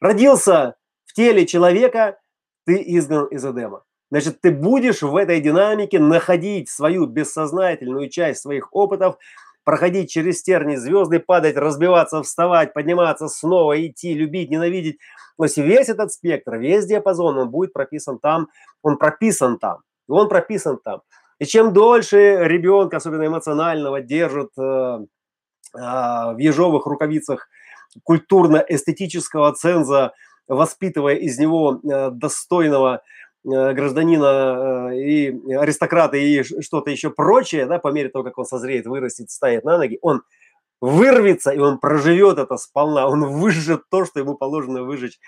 Родился 0.00 0.74
в 1.04 1.12
теле 1.12 1.46
человека, 1.46 2.18
ты 2.64 2.82
изгнан 2.84 3.26
из 3.26 3.44
Эдема. 3.44 3.84
Значит, 4.10 4.40
ты 4.40 4.50
будешь 4.50 5.02
в 5.02 5.14
этой 5.14 5.40
динамике 5.40 6.00
находить 6.00 6.68
свою 6.68 7.06
бессознательную 7.06 8.10
часть 8.10 8.40
своих 8.40 8.74
опытов, 8.74 9.18
проходить 9.66 10.08
через 10.08 10.44
терни 10.44 10.76
звезды, 10.76 11.18
падать, 11.18 11.56
разбиваться, 11.56 12.22
вставать, 12.22 12.72
подниматься, 12.72 13.26
снова 13.26 13.84
идти, 13.84 14.14
любить, 14.14 14.48
ненавидеть. 14.48 14.98
То 15.36 15.44
есть 15.44 15.58
весь 15.58 15.88
этот 15.88 16.12
спектр, 16.12 16.54
весь 16.54 16.86
диапазон, 16.86 17.36
он 17.36 17.50
будет 17.50 17.72
прописан 17.72 18.20
там, 18.20 18.46
он 18.82 18.96
прописан 18.96 19.58
там, 19.58 19.78
он 20.08 20.28
прописан 20.28 20.78
там. 20.78 21.00
И 21.40 21.44
чем 21.46 21.72
дольше 21.72 22.38
ребенка, 22.44 22.98
особенно 22.98 23.26
эмоционального, 23.26 24.00
держат 24.00 24.50
э, 24.56 24.62
э, 24.62 25.04
в 25.74 26.36
ежовых 26.38 26.86
рукавицах 26.86 27.48
культурно-эстетического 28.04 29.52
ценза, 29.52 30.12
воспитывая 30.46 31.16
из 31.16 31.40
него 31.40 31.80
э, 31.82 32.10
достойного 32.12 33.02
гражданина 33.46 34.90
э, 34.90 34.98
и 34.98 35.54
аристократа 35.54 36.16
и 36.16 36.42
что-то 36.42 36.90
еще 36.90 37.10
прочее, 37.10 37.66
да, 37.66 37.78
по 37.78 37.88
мере 37.88 38.08
того, 38.08 38.24
как 38.24 38.38
он 38.38 38.44
созреет, 38.44 38.86
вырастет, 38.86 39.30
станет 39.30 39.64
на 39.64 39.78
ноги, 39.78 39.98
он 40.02 40.22
вырвется, 40.80 41.52
и 41.52 41.58
он 41.58 41.78
проживет 41.78 42.38
это 42.38 42.56
сполна, 42.56 43.08
он 43.08 43.24
выжжет 43.24 43.82
то, 43.88 44.04
что 44.04 44.20
ему 44.20 44.34
положено 44.34 44.82
выжечь. 44.82 45.18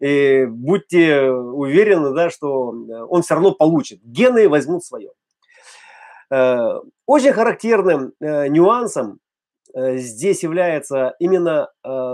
И 0.00 0.46
будьте 0.46 1.30
уверены, 1.30 2.14
да, 2.14 2.30
что 2.30 2.74
он 3.08 3.22
все 3.22 3.34
равно 3.34 3.52
получит. 3.52 4.00
Гены 4.02 4.48
возьмут 4.48 4.84
свое. 4.84 5.10
Э, 6.30 6.80
очень 7.06 7.32
характерным 7.32 8.12
нюансом 8.20 9.18
здесь 9.74 10.44
является 10.44 11.14
именно 11.18 11.68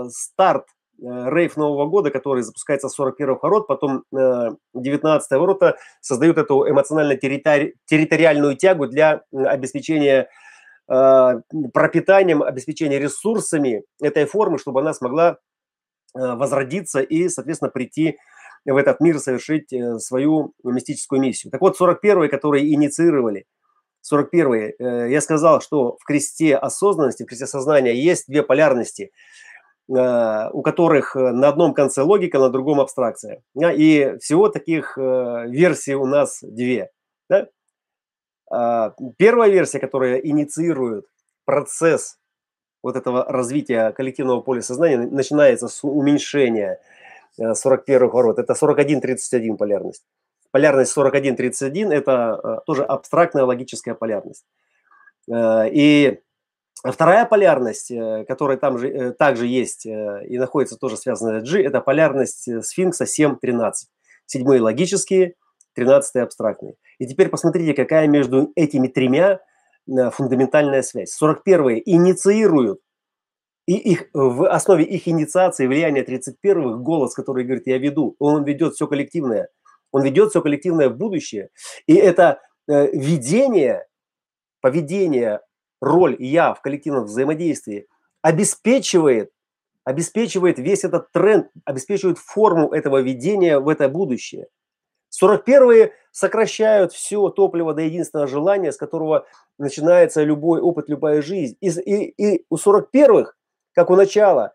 старт 0.09 0.65
Э, 0.65 0.80
рейв 1.01 1.57
Нового 1.57 1.87
года, 1.87 2.11
который 2.11 2.43
запускается 2.43 2.89
с 2.89 2.93
41 2.93 3.37
ворот, 3.41 3.67
потом 3.67 4.03
19 4.11 5.31
э, 5.31 5.37
ворота 5.37 5.77
создают 5.99 6.37
эту 6.37 6.69
эмоционально-территориальную 6.69 8.55
тягу 8.55 8.87
для 8.87 9.23
обеспечения 9.31 10.29
пропитанием, 10.87 12.43
обеспечением 12.43 13.01
ресурсами 13.01 13.83
этой 14.01 14.25
формы, 14.25 14.57
чтобы 14.57 14.81
она 14.81 14.93
смогла 14.93 15.37
возродиться 16.13 16.99
и, 16.99 17.29
соответственно, 17.29 17.71
прийти 17.71 18.17
в 18.65 18.75
этот 18.75 18.99
мир 18.99 19.19
совершить 19.19 19.73
свою 20.03 20.53
мистическую 20.65 21.21
миссию. 21.21 21.49
Так 21.49 21.61
вот, 21.61 21.79
41-е, 21.79 22.27
которые 22.27 22.73
инициировали– 22.73 23.45
41. 24.01 24.73
Э, 24.79 25.09
я 25.09 25.21
сказал, 25.21 25.61
что 25.61 25.97
в 25.99 26.03
кресте 26.03 26.55
осознанности, 26.55 27.23
в 27.23 27.27
кресте 27.27 27.47
сознания 27.47 27.93
есть 27.93 28.27
две 28.27 28.43
полярности, 28.43 29.03
э, 29.03 29.09
у 29.87 30.61
которых 30.61 31.15
э, 31.15 31.31
на 31.31 31.49
одном 31.49 31.73
конце 31.73 32.01
логика, 32.01 32.39
на 32.39 32.49
другом 32.49 32.79
абстракция. 32.79 33.43
И 33.55 34.15
всего 34.21 34.49
таких 34.49 34.97
версий 34.97 35.95
у 35.95 36.05
нас 36.05 36.39
две. 36.41 36.91
А, 38.53 38.93
первая 39.17 39.49
версия, 39.49 39.79
которая 39.79 40.17
инициирует 40.17 41.05
процесс 41.45 42.17
вот 42.83 42.95
этого 42.95 43.23
развития 43.25 43.91
коллективного 43.91 44.41
поля 44.41 44.61
сознания, 44.61 44.97
начинается 44.97 45.67
с 45.67 45.83
уменьшения 45.83 46.79
41 47.37 48.09
ворот. 48.09 48.39
Это 48.39 48.53
41-31 48.53 49.55
полярность 49.55 50.03
полярность 50.51 50.95
41-31– 50.95 51.91
это 51.93 52.39
э, 52.43 52.57
тоже 52.65 52.83
абстрактная 52.83 53.45
логическая 53.45 53.95
полярность. 53.95 54.45
Э, 55.29 55.67
и 55.71 56.19
вторая 56.83 57.25
полярность, 57.25 57.91
э, 57.91 58.25
которая 58.27 58.57
там 58.57 58.77
же, 58.77 59.13
также 59.13 59.47
есть 59.47 59.85
и 59.85 60.37
находится 60.37 60.77
тоже 60.77 60.97
связанная 60.97 61.41
с 61.41 61.49
G, 61.49 61.63
это 61.63 61.81
полярность 61.81 62.47
сфинкса 62.63 63.05
7-13. 63.05 63.71
Седьмые 64.25 64.61
логические, 64.61 65.35
тринадцатые 65.75 66.23
абстрактные. 66.23 66.75
И 66.99 67.07
теперь 67.07 67.29
посмотрите, 67.29 67.73
какая 67.73 68.07
между 68.07 68.51
этими 68.55 68.87
тремя 68.87 69.39
фундаментальная 69.85 70.83
связь. 70.83 71.17
41-е 71.21 71.81
инициируют 71.85 72.79
и 73.67 73.75
их, 73.75 74.05
в 74.13 74.47
основе 74.49 74.83
их 74.83 75.07
инициации 75.07 75.67
влияния 75.67 76.03
31-х 76.03 76.77
голос, 76.77 77.13
который 77.13 77.43
говорит, 77.43 77.67
я 77.67 77.77
веду, 77.77 78.15
он 78.19 78.43
ведет 78.43 78.75
все 78.75 78.87
коллективное– 78.87 79.49
он 79.91 80.03
ведет 80.03 80.29
все 80.29 80.41
коллективное 80.41 80.89
в 80.89 80.97
будущее. 80.97 81.49
И 81.85 81.95
это 81.95 82.41
э, 82.67 82.91
видение, 82.91 83.85
поведение, 84.61 85.41
роль 85.81 86.15
«я» 86.19 86.53
в 86.53 86.61
коллективном 86.61 87.05
взаимодействии 87.05 87.87
обеспечивает, 88.21 89.31
обеспечивает 89.83 90.59
весь 90.59 90.83
этот 90.83 91.11
тренд, 91.11 91.47
обеспечивает 91.65 92.19
форму 92.19 92.71
этого 92.71 93.01
видения 93.01 93.59
в 93.59 93.67
это 93.67 93.89
будущее. 93.89 94.47
41-е 95.19 95.93
сокращают 96.11 96.93
все 96.93 97.29
топливо 97.29 97.73
до 97.73 97.81
единственного 97.81 98.27
желания, 98.27 98.71
с 98.71 98.77
которого 98.77 99.25
начинается 99.57 100.23
любой 100.23 100.61
опыт, 100.61 100.87
любая 100.87 101.21
жизнь. 101.21 101.57
И, 101.59 101.69
и, 101.69 102.13
и 102.17 102.45
у 102.49 102.55
41-х, 102.55 103.33
как 103.73 103.89
у 103.89 103.95
начала, 103.95 104.53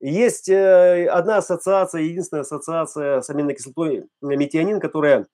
есть 0.00 0.48
э, 0.48 1.06
одна 1.06 1.38
ассоциация, 1.38 2.02
единственная 2.02 2.42
ассоциация 2.42 3.20
с 3.20 3.28
аминокислотой 3.28 3.98
э, 3.98 4.04
метионин, 4.20 4.80
которая 4.80 5.26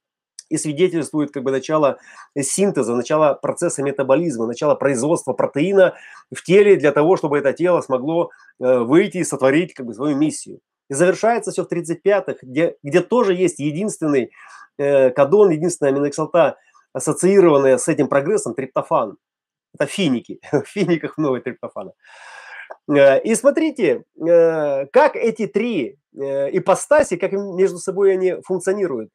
и 0.49 0.57
свидетельствует 0.57 1.33
как 1.33 1.43
бы 1.43 1.51
начало 1.51 1.99
синтеза, 2.39 2.95
начало 2.95 3.35
процесса 3.35 3.83
метаболизма, 3.83 4.47
начало 4.47 4.75
производства 4.75 5.33
протеина 5.33 5.95
в 6.35 6.43
теле 6.43 6.77
для 6.77 6.93
того, 6.93 7.17
чтобы 7.17 7.39
это 7.39 7.53
тело 7.53 7.81
смогло 7.81 8.31
э, 8.61 8.79
выйти 8.79 9.19
и 9.19 9.25
сотворить 9.25 9.75
как 9.75 9.87
бы 9.87 9.95
свою 9.95 10.17
миссию. 10.17 10.61
И 10.89 10.95
завершается 10.95 11.51
все 11.51 11.65
в 11.65 11.73
35-х, 11.73 12.37
где, 12.43 12.77
где 12.83 13.01
тоже 13.01 13.35
есть 13.35 13.59
единственный 13.59 14.31
э, 14.79 15.11
кадон, 15.11 15.51
единственная 15.51 15.93
аминокислота, 15.93 16.57
ассоциированная 16.93 17.79
с 17.79 17.89
этим 17.89 18.09
прогрессом, 18.09 18.55
триптофан. 18.55 19.17
Это 19.75 19.87
финики. 19.87 20.41
В 20.53 20.65
финиках 20.67 21.19
много 21.19 21.41
триптофана. 21.41 21.93
Э, 22.89 23.21
и 23.21 23.35
смотрите, 23.35 24.05
э, 24.17 24.87
как 24.87 25.17
эти 25.17 25.47
три 25.47 25.99
ипостаси, 26.19 27.17
как 27.17 27.33
между 27.33 27.77
собой 27.77 28.15
они 28.15 28.37
функционируют. 28.43 29.11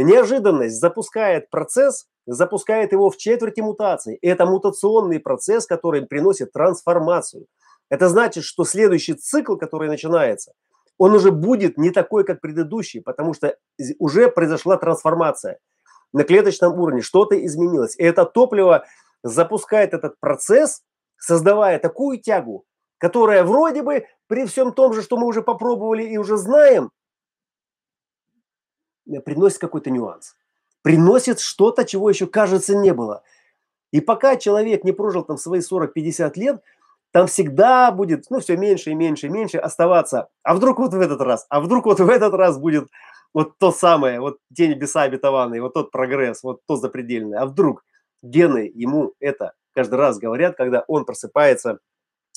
Неожиданность 0.00 0.78
запускает 0.78 1.50
процесс, 1.50 2.06
запускает 2.24 2.92
его 2.92 3.10
в 3.10 3.16
четверти 3.16 3.60
мутации. 3.60 4.16
Это 4.22 4.46
мутационный 4.46 5.18
процесс, 5.18 5.66
который 5.66 6.06
приносит 6.06 6.52
трансформацию. 6.52 7.46
Это 7.90 8.08
значит, 8.08 8.44
что 8.44 8.64
следующий 8.64 9.14
цикл, 9.14 9.56
который 9.56 9.88
начинается, 9.88 10.52
он 10.98 11.14
уже 11.14 11.32
будет 11.32 11.78
не 11.78 11.90
такой, 11.90 12.24
как 12.24 12.40
предыдущий, 12.40 13.00
потому 13.00 13.34
что 13.34 13.56
уже 13.98 14.30
произошла 14.30 14.76
трансформация 14.76 15.58
на 16.12 16.22
клеточном 16.22 16.78
уровне, 16.78 17.02
что-то 17.02 17.44
изменилось. 17.44 17.96
И 17.96 18.02
это 18.04 18.24
топливо 18.24 18.84
запускает 19.24 19.94
этот 19.94 20.14
процесс, 20.20 20.82
создавая 21.16 21.80
такую 21.80 22.20
тягу, 22.20 22.64
которая 22.98 23.42
вроде 23.42 23.82
бы 23.82 24.06
при 24.28 24.46
всем 24.46 24.72
том 24.72 24.92
же, 24.92 25.02
что 25.02 25.16
мы 25.16 25.26
уже 25.26 25.42
попробовали 25.42 26.04
и 26.04 26.18
уже 26.18 26.36
знаем, 26.36 26.92
приносит 29.24 29.58
какой-то 29.58 29.90
нюанс. 29.90 30.36
Приносит 30.82 31.40
что-то, 31.40 31.84
чего 31.84 32.08
еще, 32.08 32.26
кажется, 32.26 32.76
не 32.76 32.92
было. 32.92 33.22
И 33.90 34.00
пока 34.00 34.36
человек 34.36 34.84
не 34.84 34.92
прожил 34.92 35.24
там 35.24 35.38
свои 35.38 35.60
40-50 35.60 36.32
лет, 36.36 36.62
там 37.10 37.26
всегда 37.26 37.90
будет, 37.90 38.26
ну, 38.30 38.40
все 38.40 38.56
меньше 38.56 38.90
и 38.90 38.94
меньше 38.94 39.26
и 39.26 39.30
меньше 39.30 39.58
оставаться. 39.58 40.28
А 40.42 40.54
вдруг 40.54 40.78
вот 40.78 40.92
в 40.92 41.00
этот 41.00 41.20
раз, 41.20 41.46
а 41.48 41.60
вдруг 41.60 41.86
вот 41.86 42.00
в 42.00 42.08
этот 42.08 42.34
раз 42.34 42.58
будет 42.58 42.88
вот 43.32 43.58
то 43.58 43.72
самое, 43.72 44.20
вот 44.20 44.38
те 44.54 44.68
небеса 44.68 45.02
обетованные, 45.02 45.62
вот 45.62 45.74
тот 45.74 45.90
прогресс, 45.90 46.42
вот 46.42 46.60
то 46.66 46.76
запредельное. 46.76 47.40
А 47.40 47.46
вдруг 47.46 47.84
гены 48.22 48.70
ему 48.74 49.14
это 49.20 49.52
каждый 49.74 49.94
раз 49.94 50.18
говорят, 50.18 50.56
когда 50.56 50.84
он 50.86 51.04
просыпается 51.04 51.78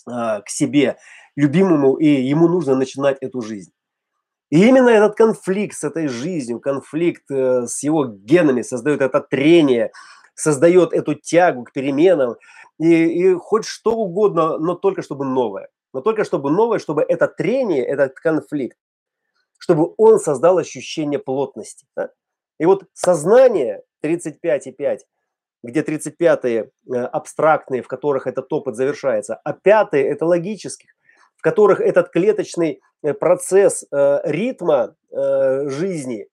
а, 0.07 0.41
к 0.41 0.49
себе 0.49 0.97
любимому, 1.36 1.95
и 1.95 2.05
ему 2.05 2.47
нужно 2.47 2.75
начинать 2.75 3.17
эту 3.21 3.41
жизнь. 3.41 3.71
И 4.52 4.68
именно 4.68 4.90
этот 4.90 5.16
конфликт 5.16 5.78
с 5.78 5.84
этой 5.84 6.08
жизнью, 6.08 6.60
конфликт 6.60 7.24
э, 7.32 7.66
с 7.68 7.82
его 7.84 8.06
генами 8.06 8.62
создает 8.62 9.02
это 9.02 9.22
трение, 9.22 9.92
создает 10.36 10.94
эту 10.94 11.16
тягу 11.16 11.64
к 11.64 11.72
переменам, 11.72 12.36
и, 12.78 13.06
и 13.06 13.34
хоть 13.36 13.66
что 13.66 13.96
угодно, 13.96 14.58
но 14.58 14.76
только 14.76 15.02
чтобы 15.02 15.26
новое. 15.26 15.70
Но 15.94 16.02
только 16.02 16.26
чтобы 16.26 16.52
новое, 16.52 16.80
чтобы 16.80 17.02
это 17.02 17.28
трение, 17.28 17.86
этот 17.86 18.16
конфликт, 18.16 18.78
чтобы 19.58 19.94
он 19.98 20.20
создал 20.20 20.58
ощущение 20.58 21.20
плотности. 21.20 21.86
Да? 21.96 22.12
И 22.60 22.66
вот 22.66 22.84
сознание 22.94 23.84
35,5 24.04 25.00
где 25.64 25.82
35-е 25.82 26.72
э, 26.92 26.96
абстрактные, 26.96 27.84
в 27.84 27.88
которых 27.88 28.28
этот 28.28 28.52
опыт 28.52 28.76
завершается, 28.76 29.36
а 29.44 29.54
пятые– 29.54 30.06
это 30.10 30.26
логических, 30.26 30.90
в 31.36 31.42
которых 31.42 31.80
этот 31.80 32.10
клеточный 32.10 32.82
процесс 33.20 33.86
э, 33.92 34.22
ритма 34.24 34.96
жизни 35.12 36.28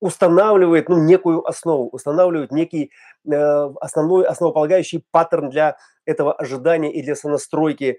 устанавливает 0.00 0.88
ну, 0.88 0.96
некую 0.96 1.46
основу, 1.46 1.88
устанавливает 1.88 2.50
некий 2.50 2.90
основной, 3.24 4.26
основополагающий 4.26 5.04
паттерн 5.12 5.50
для 5.50 5.76
этого 6.04 6.32
ожидания 6.32 6.92
и 6.92 7.00
для 7.02 7.14
сонастройки 7.14 7.98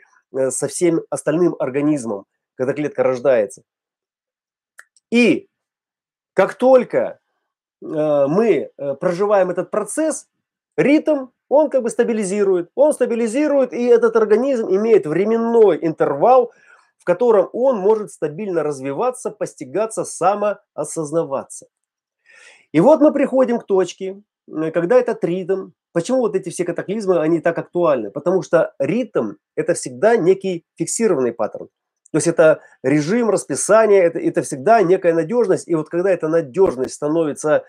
со 0.50 0.67
всем 0.67 1.02
остальным 1.10 1.56
организмом, 1.58 2.26
когда 2.56 2.74
клетка 2.74 3.04
рождается. 3.04 3.63
И 5.10 5.48
как 6.34 6.56
только 6.56 7.19
мы 7.82 8.72
проживаем 9.00 9.50
этот 9.50 9.72
процесс, 9.72 10.28
ритм, 10.76 11.28
он 11.50 11.69
как 11.69 11.84
бы 11.84 11.89
стабилизирует. 11.89 12.69
Он 12.76 12.93
стабилизирует, 12.93 13.74
и 13.74 13.86
этот 13.86 14.15
организм 14.15 14.69
имеет 14.69 15.06
временной 15.06 15.80
интервал, 15.82 16.52
котором 17.10 17.50
он 17.54 17.78
может 17.78 18.12
стабильно 18.12 18.63
развиваться, 18.63 19.32
постигаться, 19.32 20.04
самоосознаваться. 20.04 21.67
И 22.72 22.80
вот 22.80 23.02
мы 23.02 23.12
приходим 23.12 23.60
к 23.60 23.65
точке, 23.65 24.22
когда 24.48 25.00
этот 25.00 25.24
ритм, 25.24 25.72
почему 25.93 26.19
вот 26.19 26.36
эти 26.36 26.50
все 26.50 26.65
катаклизмы, 26.65 27.19
они 27.19 27.39
так 27.39 27.58
актуальны? 27.58 28.12
Потому 28.12 28.41
что 28.41 28.74
ритм– 28.80 29.34
это 29.56 29.74
всегда 29.74 30.17
некий 30.17 30.65
фиксированный 30.78 31.34
паттерн. 31.34 31.69
То 32.12 32.17
есть 32.17 32.28
это 32.28 32.62
режим, 32.84 33.30
расписание, 33.30 34.04
это, 34.04 34.19
это 34.19 34.41
всегда 34.41 34.82
некая 34.82 35.13
надежность. 35.13 35.67
И 35.67 35.76
вот 35.76 35.89
когда 35.89 36.10
эта 36.10 36.28
надежность 36.28 36.93
становится 36.93 37.63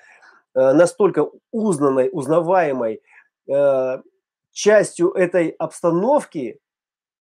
Э, 0.55 0.72
настолько 0.72 1.31
узнанной, 1.53 2.11
узнаваемой 2.12 3.00
э, 3.48 4.03
частью 4.50 5.12
этой 5.12 5.50
обстановки, 5.50 6.59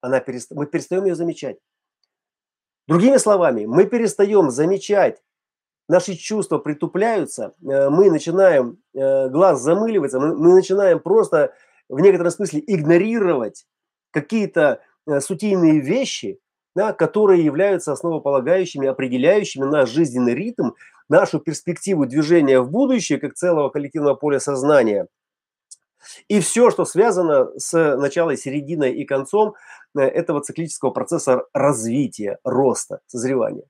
она 0.02 0.20
перест... 0.20 0.52
мы 0.52 0.66
перестаем 0.66 1.06
ее 1.06 1.16
замечать. 1.16 1.58
Другими 2.90 3.18
словами, 3.18 3.66
мы 3.66 3.86
перестаем 3.86 4.50
замечать, 4.50 5.22
наши 5.88 6.16
чувства 6.16 6.58
притупляются, 6.58 7.54
э, 7.62 7.90
мы 7.90 8.10
начинаем, 8.10 8.80
глаз 8.94 9.62
замыливается, 9.62 10.20
мы, 10.20 10.56
начинаем 10.56 11.00
просто 11.00 11.54
в 11.88 12.00
некотором 12.00 12.32
смысле 12.32 12.64
игнорировать 12.66 13.68
какие-то 14.12 14.82
сутийные 15.20 15.82
вещи, 15.82 16.40
да, 16.76 16.92
которые 16.92 17.46
являются 17.46 17.92
основополагающими, 17.92 18.88
определяющими 18.88 19.66
наш 19.66 19.92
жизненный 19.92 20.34
ритм, 20.34 20.72
нашу 21.10 21.40
перспективу 21.40 22.08
движения 22.08 22.60
в 22.60 22.72
будущее, 22.72 23.20
как 23.20 23.36
целого 23.36 23.70
коллективного 23.70 24.16
поля 24.16 24.40
сознания. 24.40 25.08
И 26.28 26.40
все, 26.40 26.70
что 26.70 26.86
связано 26.86 27.50
с 27.58 27.96
началом, 27.96 28.38
серединой 28.38 28.94
и 28.94 29.06
концом 29.06 29.56
э, 29.98 30.02
этого 30.02 30.42
циклического 30.42 30.92
процесса 30.92 31.44
развития, 31.54 32.40
роста, 32.44 33.00
созревания. 33.08 33.66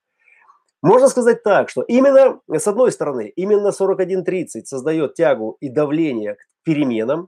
Можно 0.82 1.10
сказать 1.10 1.44
так, 1.44 1.70
что 1.70 1.82
именно, 1.82 2.40
с 2.50 2.68
одной 2.68 2.92
стороны, 2.92 3.32
именно 3.36 3.70
41.30 3.70 4.64
создает 4.64 5.14
тягу 5.14 5.58
и 5.60 5.68
давление 5.68 6.36
к 6.36 6.48
переменам, 6.64 7.28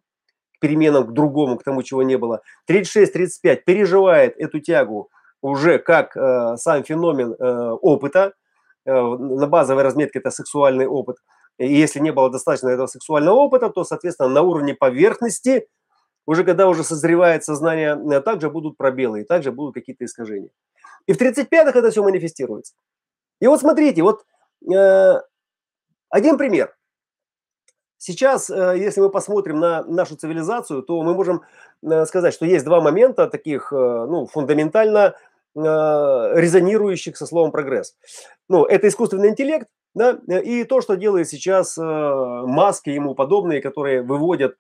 к 0.56 0.60
переменам 0.62 1.06
к 1.08 1.12
другому, 1.12 1.58
к 1.58 1.64
тому, 1.64 1.84
чего 1.84 2.02
не 2.04 2.18
было. 2.18 2.42
36-35 2.70 3.64
переживает 3.66 4.38
эту 4.38 4.60
тягу 4.62 5.10
уже 5.42 5.80
как 5.80 6.16
э, 6.16 6.56
сам 6.58 6.84
феномен 6.84 7.34
э, 7.34 7.72
опыта, 7.82 8.34
э, 8.86 8.92
на 8.92 9.48
базовой 9.48 9.84
разметке 9.84 10.20
это 10.20 10.32
сексуальный 10.32 10.88
опыт. 10.88 11.18
И 11.62 11.76
если 11.76 12.00
не 12.00 12.12
было 12.12 12.32
достаточно 12.32 12.70
этого 12.70 12.88
сексуального 12.88 13.36
опыта, 13.36 13.70
то, 13.70 13.84
соответственно, 13.84 14.30
на 14.30 14.42
уровне 14.42 14.74
поверхности, 14.74 15.68
уже 16.26 16.44
когда 16.44 16.68
уже 16.68 16.84
созревает 16.84 17.44
сознание, 17.44 17.96
э, 18.12 18.22
также 18.22 18.50
будут 18.50 18.78
пробелы, 18.78 19.22
и 19.22 19.24
также 19.24 19.52
будут 19.52 19.76
какие-то 19.76 20.06
искажения. 20.06 20.50
И 21.06 21.14
в 21.14 21.22
35-х 21.22 21.78
это 21.78 21.92
все 21.92 22.02
манифестируется. 22.02 22.74
И 23.40 23.46
вот 23.46 23.60
смотрите, 23.60 24.02
вот 24.02 24.26
э, 24.74 25.22
один 26.10 26.40
пример. 26.40 26.76
Сейчас, 27.98 28.50
э, 28.50 28.76
если 28.80 29.02
мы 29.02 29.12
посмотрим 29.12 29.60
на 29.60 29.84
нашу 29.84 30.16
цивилизацию, 30.16 30.82
то 30.82 31.04
мы 31.04 31.14
можем 31.14 31.44
э, 31.84 32.08
сказать, 32.08 32.34
что 32.34 32.48
есть 32.48 32.66
два 32.66 32.82
момента 32.82 33.28
таких, 33.28 33.72
э, 33.72 33.76
ну, 33.76 34.26
фундаментально 34.26 35.14
э, 35.56 35.60
резонирующих 35.60 37.18
со 37.18 37.28
словом 37.28 37.52
прогресс. 37.52 37.96
Ну, 38.50 38.66
это 38.66 38.88
искусственный 38.88 39.30
интеллект, 39.30 39.68
да, 39.94 40.20
и 40.40 40.64
то, 40.64 40.82
что 40.82 40.96
делает 40.96 41.28
сейчас 41.30 41.78
э, 41.78 41.82
маски 41.82 42.90
ему 42.90 43.14
подобные, 43.14 43.62
которые 43.62 44.02
выводят 44.02 44.56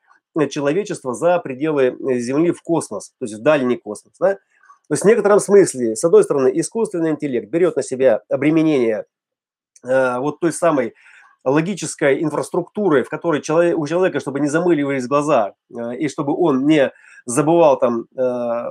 человечество 0.49 1.13
за 1.13 1.39
пределы 1.39 1.95
Земли 2.19 2.51
в 2.51 2.61
космос, 2.61 3.13
то 3.19 3.25
есть 3.25 3.35
в 3.35 3.41
дальний 3.41 3.77
космос, 3.77 4.13
да. 4.19 4.37
То 4.87 4.93
есть 4.93 5.03
в 5.03 5.07
некотором 5.07 5.39
смысле, 5.39 5.95
с 5.95 6.03
одной 6.03 6.23
стороны, 6.23 6.51
искусственный 6.53 7.11
интеллект 7.11 7.49
берет 7.49 7.77
на 7.77 7.83
себя 7.83 8.21
обременение 8.29 9.05
э, 9.85 10.19
вот 10.19 10.39
той 10.39 10.51
самой 10.51 10.93
логической 11.45 12.21
инфраструктуры, 12.21 13.03
в 13.03 13.09
которой 13.09 13.41
человек, 13.41 13.77
у 13.77 13.87
человека, 13.87 14.19
чтобы 14.19 14.39
не 14.41 14.47
замыливались 14.47 15.07
глаза, 15.07 15.53
э, 15.73 15.95
и 15.95 16.09
чтобы 16.09 16.35
он 16.35 16.65
не 16.65 16.91
забывал 17.25 17.79
там, 17.79 18.05
э, 18.17 18.63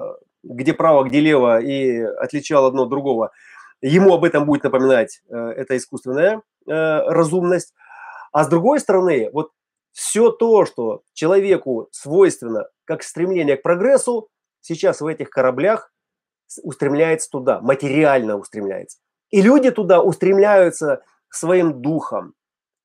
где 0.42 0.74
право, 0.74 1.04
где 1.04 1.20
лево, 1.20 1.60
и 1.60 2.00
отличал 2.00 2.66
одно 2.66 2.82
от 2.82 2.90
другого, 2.90 3.30
ему 3.82 4.14
об 4.14 4.24
этом 4.24 4.44
будет 4.44 4.64
напоминать 4.64 5.22
э, 5.28 5.36
эта 5.36 5.76
искусственная 5.76 6.36
э, 6.36 6.40
разумность. 6.66 7.74
А 8.32 8.44
с 8.44 8.48
другой 8.48 8.80
стороны, 8.80 9.30
вот 9.32 9.50
все 9.92 10.30
то, 10.30 10.64
что 10.64 11.02
человеку 11.14 11.88
свойственно 11.90 12.68
как 12.84 13.02
стремление 13.02 13.56
к 13.56 13.62
прогрессу, 13.62 14.28
сейчас 14.60 15.00
в 15.00 15.06
этих 15.06 15.30
кораблях 15.30 15.92
устремляется 16.62 17.30
туда, 17.30 17.60
материально 17.60 18.36
устремляется. 18.36 18.98
И 19.30 19.42
люди 19.42 19.70
туда 19.70 20.02
устремляются 20.02 21.02
своим 21.28 21.80
духом. 21.80 22.34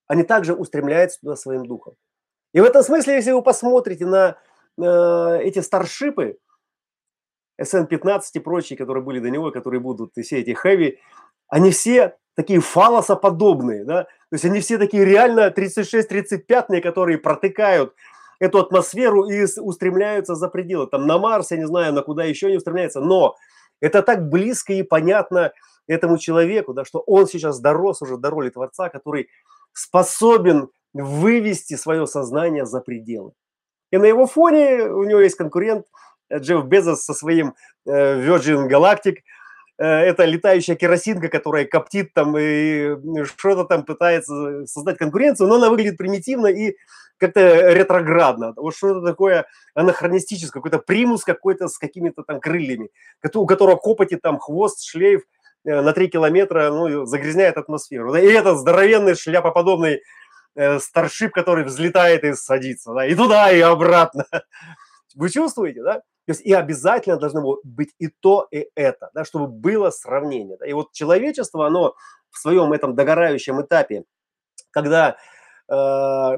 Они 0.08 0.24
также 0.24 0.54
устремляются 0.54 1.20
туда 1.20 1.36
своим 1.36 1.66
духом. 1.66 1.96
И 2.54 2.60
в 2.60 2.64
этом 2.64 2.84
смысле, 2.84 3.16
если 3.16 3.32
вы 3.32 3.42
посмотрите 3.42 4.06
на 4.06 4.38
э, 4.78 5.40
эти 5.42 5.60
старшипы, 5.60 6.38
SN-15 7.60 8.22
и 8.34 8.40
прочие, 8.40 8.78
которые 8.78 9.04
были 9.04 9.20
до 9.20 9.30
него, 9.30 9.52
которые 9.52 9.80
будут, 9.80 10.18
и 10.18 10.22
все 10.22 10.40
эти 10.40 10.52
хэви, 10.52 11.00
они 11.48 11.72
все 11.72 12.18
такие 12.36 12.60
фалосоподобные, 12.60 13.84
да, 13.86 14.04
то 14.04 14.34
есть 14.34 14.46
они 14.46 14.60
все 14.60 14.78
такие 14.78 15.06
реально 15.06 15.54
36-35-ные, 15.56 16.82
которые 16.82 17.18
протыкают 17.18 17.94
эту 18.40 18.60
атмосферу 18.60 19.30
и 19.30 19.46
устремляются 19.60 20.36
за 20.36 20.50
пределы, 20.50 20.88
там 20.88 21.08
на 21.08 21.18
Марс, 21.18 21.52
я 21.52 21.58
не 21.58 21.66
знаю, 21.66 21.94
на 21.94 22.02
куда 22.02 22.24
еще 22.24 22.52
не 22.52 22.58
устремляются, 22.58 23.00
но 23.00 23.36
это 23.82 24.02
так 24.02 24.30
близко 24.30 24.74
и 24.74 24.84
понятно 24.84 25.54
этому 25.88 26.18
человеку, 26.18 26.74
да, 26.74 26.86
что 26.86 27.00
он 27.00 27.28
сейчас 27.28 27.60
дорос 27.60 28.02
уже 28.02 28.18
до 28.18 28.30
роли 28.30 28.50
Творца, 28.50 28.90
который 28.90 29.30
способен 29.74 30.70
вывести 30.94 31.76
свое 31.76 32.08
сознание 32.08 32.66
за 32.66 32.82
пределы. 32.82 33.34
И 33.92 33.98
на 33.98 34.06
его 34.06 34.26
фоне 34.26 34.84
у 34.84 35.04
него 35.04 35.20
есть 35.20 35.36
конкурент 35.36 35.86
Джефф 36.34 36.66
Безос 36.66 37.04
со 37.04 37.14
своим 37.14 37.56
э, 37.86 37.92
Virgin 38.22 38.68
Galactic. 38.68 39.18
Э, 39.78 39.86
это 39.86 40.26
летающая 40.26 40.76
керосинка, 40.76 41.28
которая 41.28 41.66
коптит 41.66 42.14
там 42.14 42.38
и 42.38 42.96
что-то 43.26 43.66
там 43.66 43.84
пытается 43.84 44.66
создать 44.66 44.98
конкуренцию, 44.98 45.48
но 45.48 45.56
она 45.56 45.70
выглядит 45.70 45.98
примитивно 45.98 46.48
и 46.48 46.76
как-то 47.18 47.72
ретроградно. 47.74 48.54
Вот 48.56 48.76
что-то 48.76 49.06
такое 49.06 49.46
анахронистическое, 49.74 50.62
какой-то 50.62 50.80
примус 50.80 51.24
какой-то 51.24 51.68
с 51.68 51.78
какими-то 51.78 52.24
там 52.24 52.40
крыльями, 52.40 52.90
у 53.34 53.46
которого 53.46 53.76
копоти 53.76 54.18
там 54.18 54.40
хвост, 54.40 54.84
шлейф 54.84 55.24
э, 55.66 55.82
на 55.82 55.92
3 55.94 56.08
километра, 56.10 56.70
ну, 56.72 57.06
загрязняет 57.06 57.58
атмосферу. 57.58 58.16
И 58.16 58.22
этот 58.22 58.58
здоровенный 58.58 59.16
шляпоподобный 59.16 60.02
э, 60.56 60.80
старшип, 60.80 61.34
который 61.34 61.66
взлетает 61.66 62.24
и 62.24 62.34
садится, 62.34 62.94
да, 62.94 63.06
и 63.06 63.16
туда, 63.16 63.52
и 63.52 63.60
обратно. 63.60 64.26
Вы 65.16 65.30
чувствуете, 65.30 65.84
да? 65.84 66.02
То 66.26 66.32
есть 66.32 66.42
и 66.42 66.54
обязательно 66.54 67.18
должно 67.18 67.60
быть 67.64 67.94
и 68.00 68.08
то, 68.08 68.48
и 68.52 68.68
это, 68.76 69.12
да, 69.14 69.24
чтобы 69.24 69.48
было 69.48 69.92
сравнение. 69.92 70.58
Да? 70.58 70.66
И 70.66 70.74
вот 70.74 70.92
человечество, 70.92 71.68
оно 71.68 71.96
в 72.32 72.40
своем 72.40 72.74
этом 72.74 72.96
догорающем 72.96 73.62
этапе, 73.62 74.06
когда 74.72 75.18
э, 75.70 76.38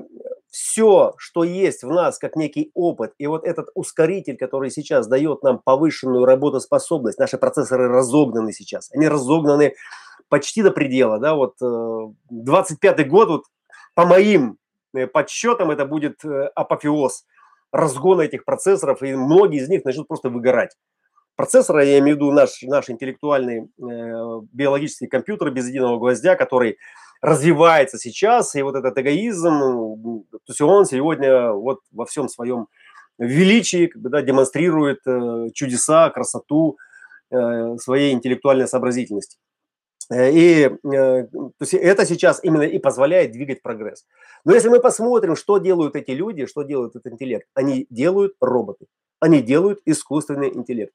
все, 0.49 1.13
что 1.17 1.43
есть 1.45 1.83
в 1.83 1.89
нас, 1.89 2.17
как 2.17 2.35
некий 2.35 2.71
опыт, 2.73 3.13
и 3.17 3.27
вот 3.27 3.45
этот 3.45 3.69
ускоритель, 3.75 4.35
который 4.35 4.71
сейчас 4.71 5.07
дает 5.07 5.41
нам 5.41 5.59
повышенную 5.59 6.25
работоспособность, 6.25 7.17
наши 7.17 7.37
процессоры 7.37 7.87
разогнаны 7.87 8.51
сейчас, 8.51 8.91
они 8.91 9.07
разогнаны 9.07 9.73
почти 10.27 10.63
до 10.63 10.71
предела, 10.71 11.17
да, 11.19 11.33
вот 11.35 11.55
э, 11.61 11.65
25-й 11.65 13.05
год, 13.05 13.29
вот 13.29 13.43
по 13.95 14.05
моим 14.05 14.57
э, 14.93 15.07
подсчетам, 15.07 15.71
это 15.71 15.85
будет 15.85 16.25
э, 16.25 16.49
апофеоз 16.55 17.25
разгона 17.71 18.21
этих 18.21 18.45
процессоров, 18.45 19.01
и 19.03 19.15
многие 19.15 19.59
из 19.59 19.69
них 19.69 19.83
начнут 19.85 20.07
просто 20.07 20.29
выгорать. 20.29 20.75
Процессоры, 21.35 21.85
я 21.85 21.99
имею 21.99 22.17
в 22.17 22.19
виду 22.19 22.31
наш, 22.31 22.61
наш 22.63 22.89
интеллектуальный 22.89 23.61
э, 23.61 24.41
биологический 24.51 25.07
компьютер 25.07 25.51
без 25.51 25.67
единого 25.67 25.99
гвоздя, 25.99 26.35
который 26.35 26.77
развивается 27.21 27.97
сейчас, 27.97 28.55
и 28.55 28.61
вот 28.61 28.75
этот 28.75 28.97
эгоизм, 28.97 30.23
то 30.31 30.49
есть 30.49 30.61
он 30.61 30.85
сегодня 30.85 31.51
вот 31.51 31.79
во 31.91 32.05
всем 32.05 32.29
своем 32.29 32.67
величии 33.17 33.87
как 33.87 34.01
бы, 34.01 34.09
да, 34.09 34.21
демонстрирует 34.21 34.99
э, 35.05 35.47
чудеса, 35.53 36.09
красоту 36.09 36.77
э, 37.31 37.77
своей 37.77 38.13
интеллектуальной 38.13 38.67
сообразительности. 38.67 39.37
Э, 40.09 40.31
и 40.31 40.65
э, 40.65 40.69
то 40.83 41.51
есть 41.59 41.73
это 41.73 42.05
сейчас 42.05 42.43
именно 42.43 42.63
и 42.63 42.79
позволяет 42.79 43.31
двигать 43.31 43.61
прогресс. 43.61 44.05
Но 44.45 44.53
если 44.53 44.69
мы 44.69 44.79
посмотрим, 44.79 45.35
что 45.35 45.57
делают 45.57 45.95
эти 45.95 46.11
люди, 46.11 46.45
что 46.45 46.63
делают 46.63 46.95
этот 46.95 47.11
интеллект, 47.11 47.47
они 47.53 47.87
делают 47.89 48.33
роботы, 48.39 48.85
они 49.19 49.41
делают 49.41 49.79
искусственный 49.85 50.53
интеллект. 50.53 50.93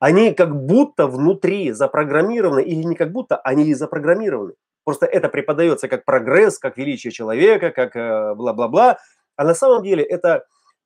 Они 0.00 0.34
как 0.34 0.56
будто 0.66 1.06
внутри 1.06 1.70
запрограммированы, 1.70 2.60
или 2.60 2.82
не 2.82 2.96
как 2.96 3.12
будто, 3.12 3.36
они 3.36 3.68
и 3.68 3.74
запрограммированы. 3.74 4.54
Просто 4.84 5.06
это 5.06 5.28
преподается 5.28 5.86
как 5.86 6.04
прогресс, 6.04 6.58
как 6.58 6.76
величие 6.76 7.12
человека, 7.12 7.70
как 7.70 7.94
э, 7.94 8.34
бла-бла-бла. 8.34 8.98
А 9.36 9.44
на 9.44 9.54
самом 9.54 9.84
деле 9.84 10.02
это 10.02 10.44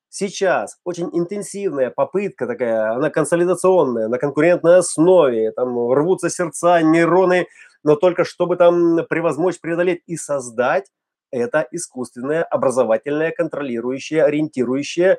сейчас 0.09 0.79
очень 0.83 1.09
интенсивная 1.13 1.89
попытка 1.89 2.47
такая, 2.47 2.91
она 2.93 3.09
консолидационная, 3.09 4.07
на 4.07 4.17
конкурентной 4.17 4.77
основе, 4.77 5.51
там 5.51 5.91
рвутся 5.91 6.29
сердца, 6.29 6.81
нейроны, 6.81 7.47
но 7.83 7.95
только 7.95 8.25
чтобы 8.25 8.55
там 8.55 9.05
превозмочь, 9.09 9.59
преодолеть 9.59 10.01
и 10.07 10.17
создать 10.17 10.91
это 11.31 11.67
искусственное, 11.71 12.43
образовательное, 12.43 13.31
контролирующее, 13.31 14.23
ориентирующее, 14.23 15.17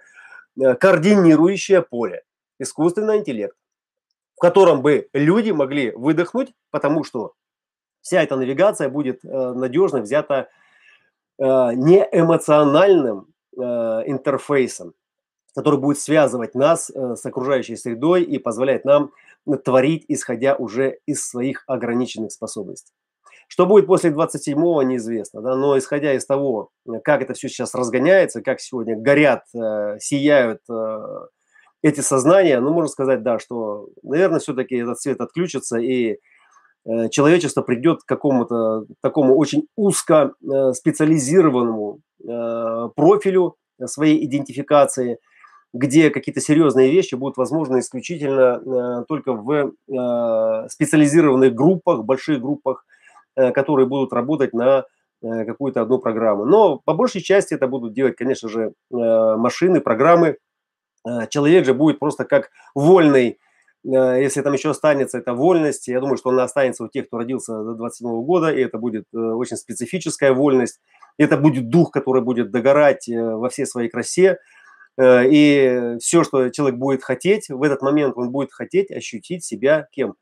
э, 0.60 0.74
координирующее 0.74 1.82
поле. 1.82 2.22
Искусственный 2.58 3.18
интеллект, 3.18 3.56
в 4.36 4.40
котором 4.40 4.82
бы 4.82 5.08
люди 5.12 5.50
могли 5.50 5.90
выдохнуть, 5.92 6.52
потому 6.70 7.04
что 7.04 7.34
вся 8.00 8.22
эта 8.22 8.36
навигация 8.36 8.88
будет 8.88 9.24
э, 9.24 9.28
надежно 9.28 10.00
взята 10.00 10.48
э, 11.38 11.44
не 11.74 12.06
эмоциональным 12.10 13.26
э, 13.28 13.32
интерфейсом, 13.58 14.94
который 15.54 15.78
будет 15.78 15.98
связывать 15.98 16.54
нас 16.54 16.90
с 16.90 17.26
окружающей 17.26 17.76
средой 17.76 18.22
и 18.22 18.38
позволять 18.38 18.84
нам 18.84 19.10
творить, 19.64 20.04
исходя 20.08 20.54
уже 20.54 20.98
из 21.06 21.26
своих 21.26 21.64
ограниченных 21.66 22.32
способностей. 22.32 22.92
Что 23.48 23.66
будет 23.66 23.86
после 23.86 24.10
27-го, 24.10 24.82
неизвестно, 24.82 25.40
да? 25.40 25.56
но 25.56 25.78
исходя 25.78 26.12
из 26.12 26.26
того, 26.26 26.70
как 27.02 27.22
это 27.22 27.32
все 27.32 27.48
сейчас 27.48 27.74
разгоняется, 27.74 28.42
как 28.42 28.60
сегодня 28.60 28.96
горят, 28.96 29.44
сияют 30.00 30.60
эти 31.82 32.00
сознания, 32.00 32.60
ну, 32.60 32.72
можно 32.72 32.88
сказать, 32.88 33.22
да, 33.22 33.38
что, 33.38 33.88
наверное, 34.02 34.40
все-таки 34.40 34.76
этот 34.76 35.00
свет 35.00 35.20
отключится, 35.20 35.78
и 35.78 36.18
Э, 36.88 37.08
человечество 37.10 37.62
придет 37.62 38.02
к 38.02 38.06
какому-то 38.06 38.86
такому 39.02 39.36
очень 39.36 39.66
узко 39.76 40.32
э, 40.42 40.72
специализированному 40.72 41.98
э, 41.98 42.00
профилю 42.94 43.56
своей 43.84 44.24
идентификации, 44.24 45.18
где 45.72 46.10
какие-то 46.10 46.40
серьезные 46.40 46.90
вещи 46.90 47.14
будут 47.14 47.36
возможны 47.36 47.80
исключительно 47.80 49.04
только 49.06 49.32
в 49.32 49.72
специализированных 50.68 51.54
группах, 51.54 52.04
больших 52.04 52.40
группах, 52.40 52.84
которые 53.36 53.86
будут 53.86 54.12
работать 54.12 54.52
на 54.52 54.84
какую-то 55.20 55.82
одну 55.82 55.98
программу. 55.98 56.44
Но 56.44 56.80
по 56.84 56.94
большей 56.94 57.20
части 57.20 57.54
это 57.54 57.66
будут 57.66 57.92
делать, 57.92 58.16
конечно 58.16 58.48
же, 58.48 58.72
машины, 58.90 59.80
программы. 59.80 60.38
Человек 61.30 61.64
же 61.64 61.74
будет 61.74 61.98
просто 61.98 62.24
как 62.24 62.50
вольный 62.74 63.38
Э, 63.38 63.47
если 63.84 64.42
там 64.42 64.52
еще 64.52 64.70
останется 64.70 65.18
эта 65.18 65.34
вольность, 65.34 65.88
я 65.88 66.00
думаю, 66.00 66.16
что 66.16 66.30
она 66.30 66.44
останется 66.44 66.84
у 66.84 66.88
тех, 66.88 67.06
кто 67.06 67.18
родился 67.18 67.52
до 67.62 67.74
27 67.74 68.22
года, 68.24 68.50
и 68.50 68.60
это 68.60 68.78
будет 68.78 69.04
э, 69.14 69.18
очень 69.18 69.56
специфическая 69.56 70.32
вольность. 70.32 70.80
Это 71.16 71.36
будет 71.36 71.68
дух, 71.68 71.90
который 71.90 72.22
будет 72.22 72.50
догорать 72.50 73.08
э, 73.08 73.20
во 73.20 73.48
всей 73.48 73.66
своей 73.66 73.88
красе. 73.88 74.38
И 75.00 75.94
все, 76.00 76.24
что 76.24 76.48
человек 76.48 76.76
будет 76.76 77.04
хотеть, 77.04 77.48
в 77.48 77.62
этот 77.62 77.82
момент 77.82 78.14
он 78.16 78.32
будет 78.32 78.52
хотеть 78.52 78.90
ощутить 78.90 79.44
себя 79.44 79.86
кем? 79.92 80.14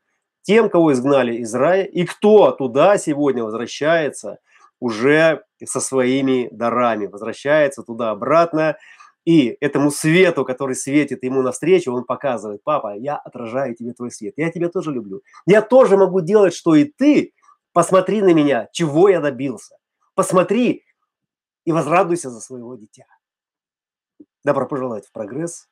Тем, 0.43 0.69
кого 0.69 0.93
изгнали 0.93 1.37
из 1.37 1.53
рая, 1.55 1.83
и 1.83 2.05
кто 2.05 2.51
туда 2.51 2.99
сегодня 2.99 3.43
возвращается 3.43 4.37
уже 4.79 5.43
со 5.65 5.79
своими 5.79 6.47
дарами, 6.51 7.07
возвращается 7.07 7.83
туда 7.83 8.11
обратно, 8.11 8.77
и 9.27 9.57
этому 9.59 9.91
свету, 9.91 10.45
который 10.45 10.73
светит 10.73 11.21
ему 11.21 11.41
навстречу, 11.41 11.91
он 11.91 12.05
показывает, 12.05 12.63
папа, 12.63 12.95
я 12.97 13.17
отражаю 13.17 13.75
тебе 13.75 13.91
твой 13.91 14.09
свет, 14.09 14.35
я 14.37 14.49
тебя 14.49 14.69
тоже 14.69 14.93
люблю. 14.93 15.21
Я 15.45 15.61
тоже 15.61 15.97
могу 15.97 16.21
делать, 16.21 16.53
что 16.53 16.75
и 16.75 16.85
ты. 16.85 17.33
Посмотри 17.73 18.21
на 18.21 18.33
меня, 18.33 18.69
чего 18.71 19.09
я 19.09 19.19
добился. 19.19 19.75
Посмотри 20.15 20.85
и 21.65 21.73
возрадуйся 21.73 22.29
за 22.29 22.39
своего 22.39 22.75
дитя. 22.75 23.03
Добро 24.45 24.65
пожелать 24.65 25.05
в 25.05 25.11
прогресс. 25.11 25.67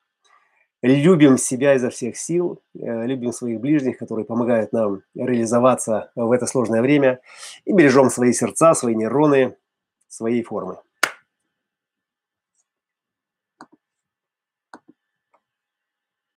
Любим 0.82 1.38
себя 1.38 1.76
изо 1.76 1.88
всех 1.88 2.18
сил, 2.18 2.60
э, 2.74 3.06
любим 3.06 3.32
своих 3.32 3.58
ближних, 3.58 3.96
которые 3.96 4.26
помогают 4.26 4.74
нам 4.74 5.00
реализоваться 5.14 6.12
в 6.14 6.30
это 6.30 6.44
сложное 6.44 6.82
время, 6.82 7.20
и 7.64 7.72
бережем 7.72 8.10
свои 8.10 8.34
сердца, 8.34 8.74
свои 8.74 8.94
нейроны, 8.94 9.56
своей 10.08 10.42
формы. 10.42 10.76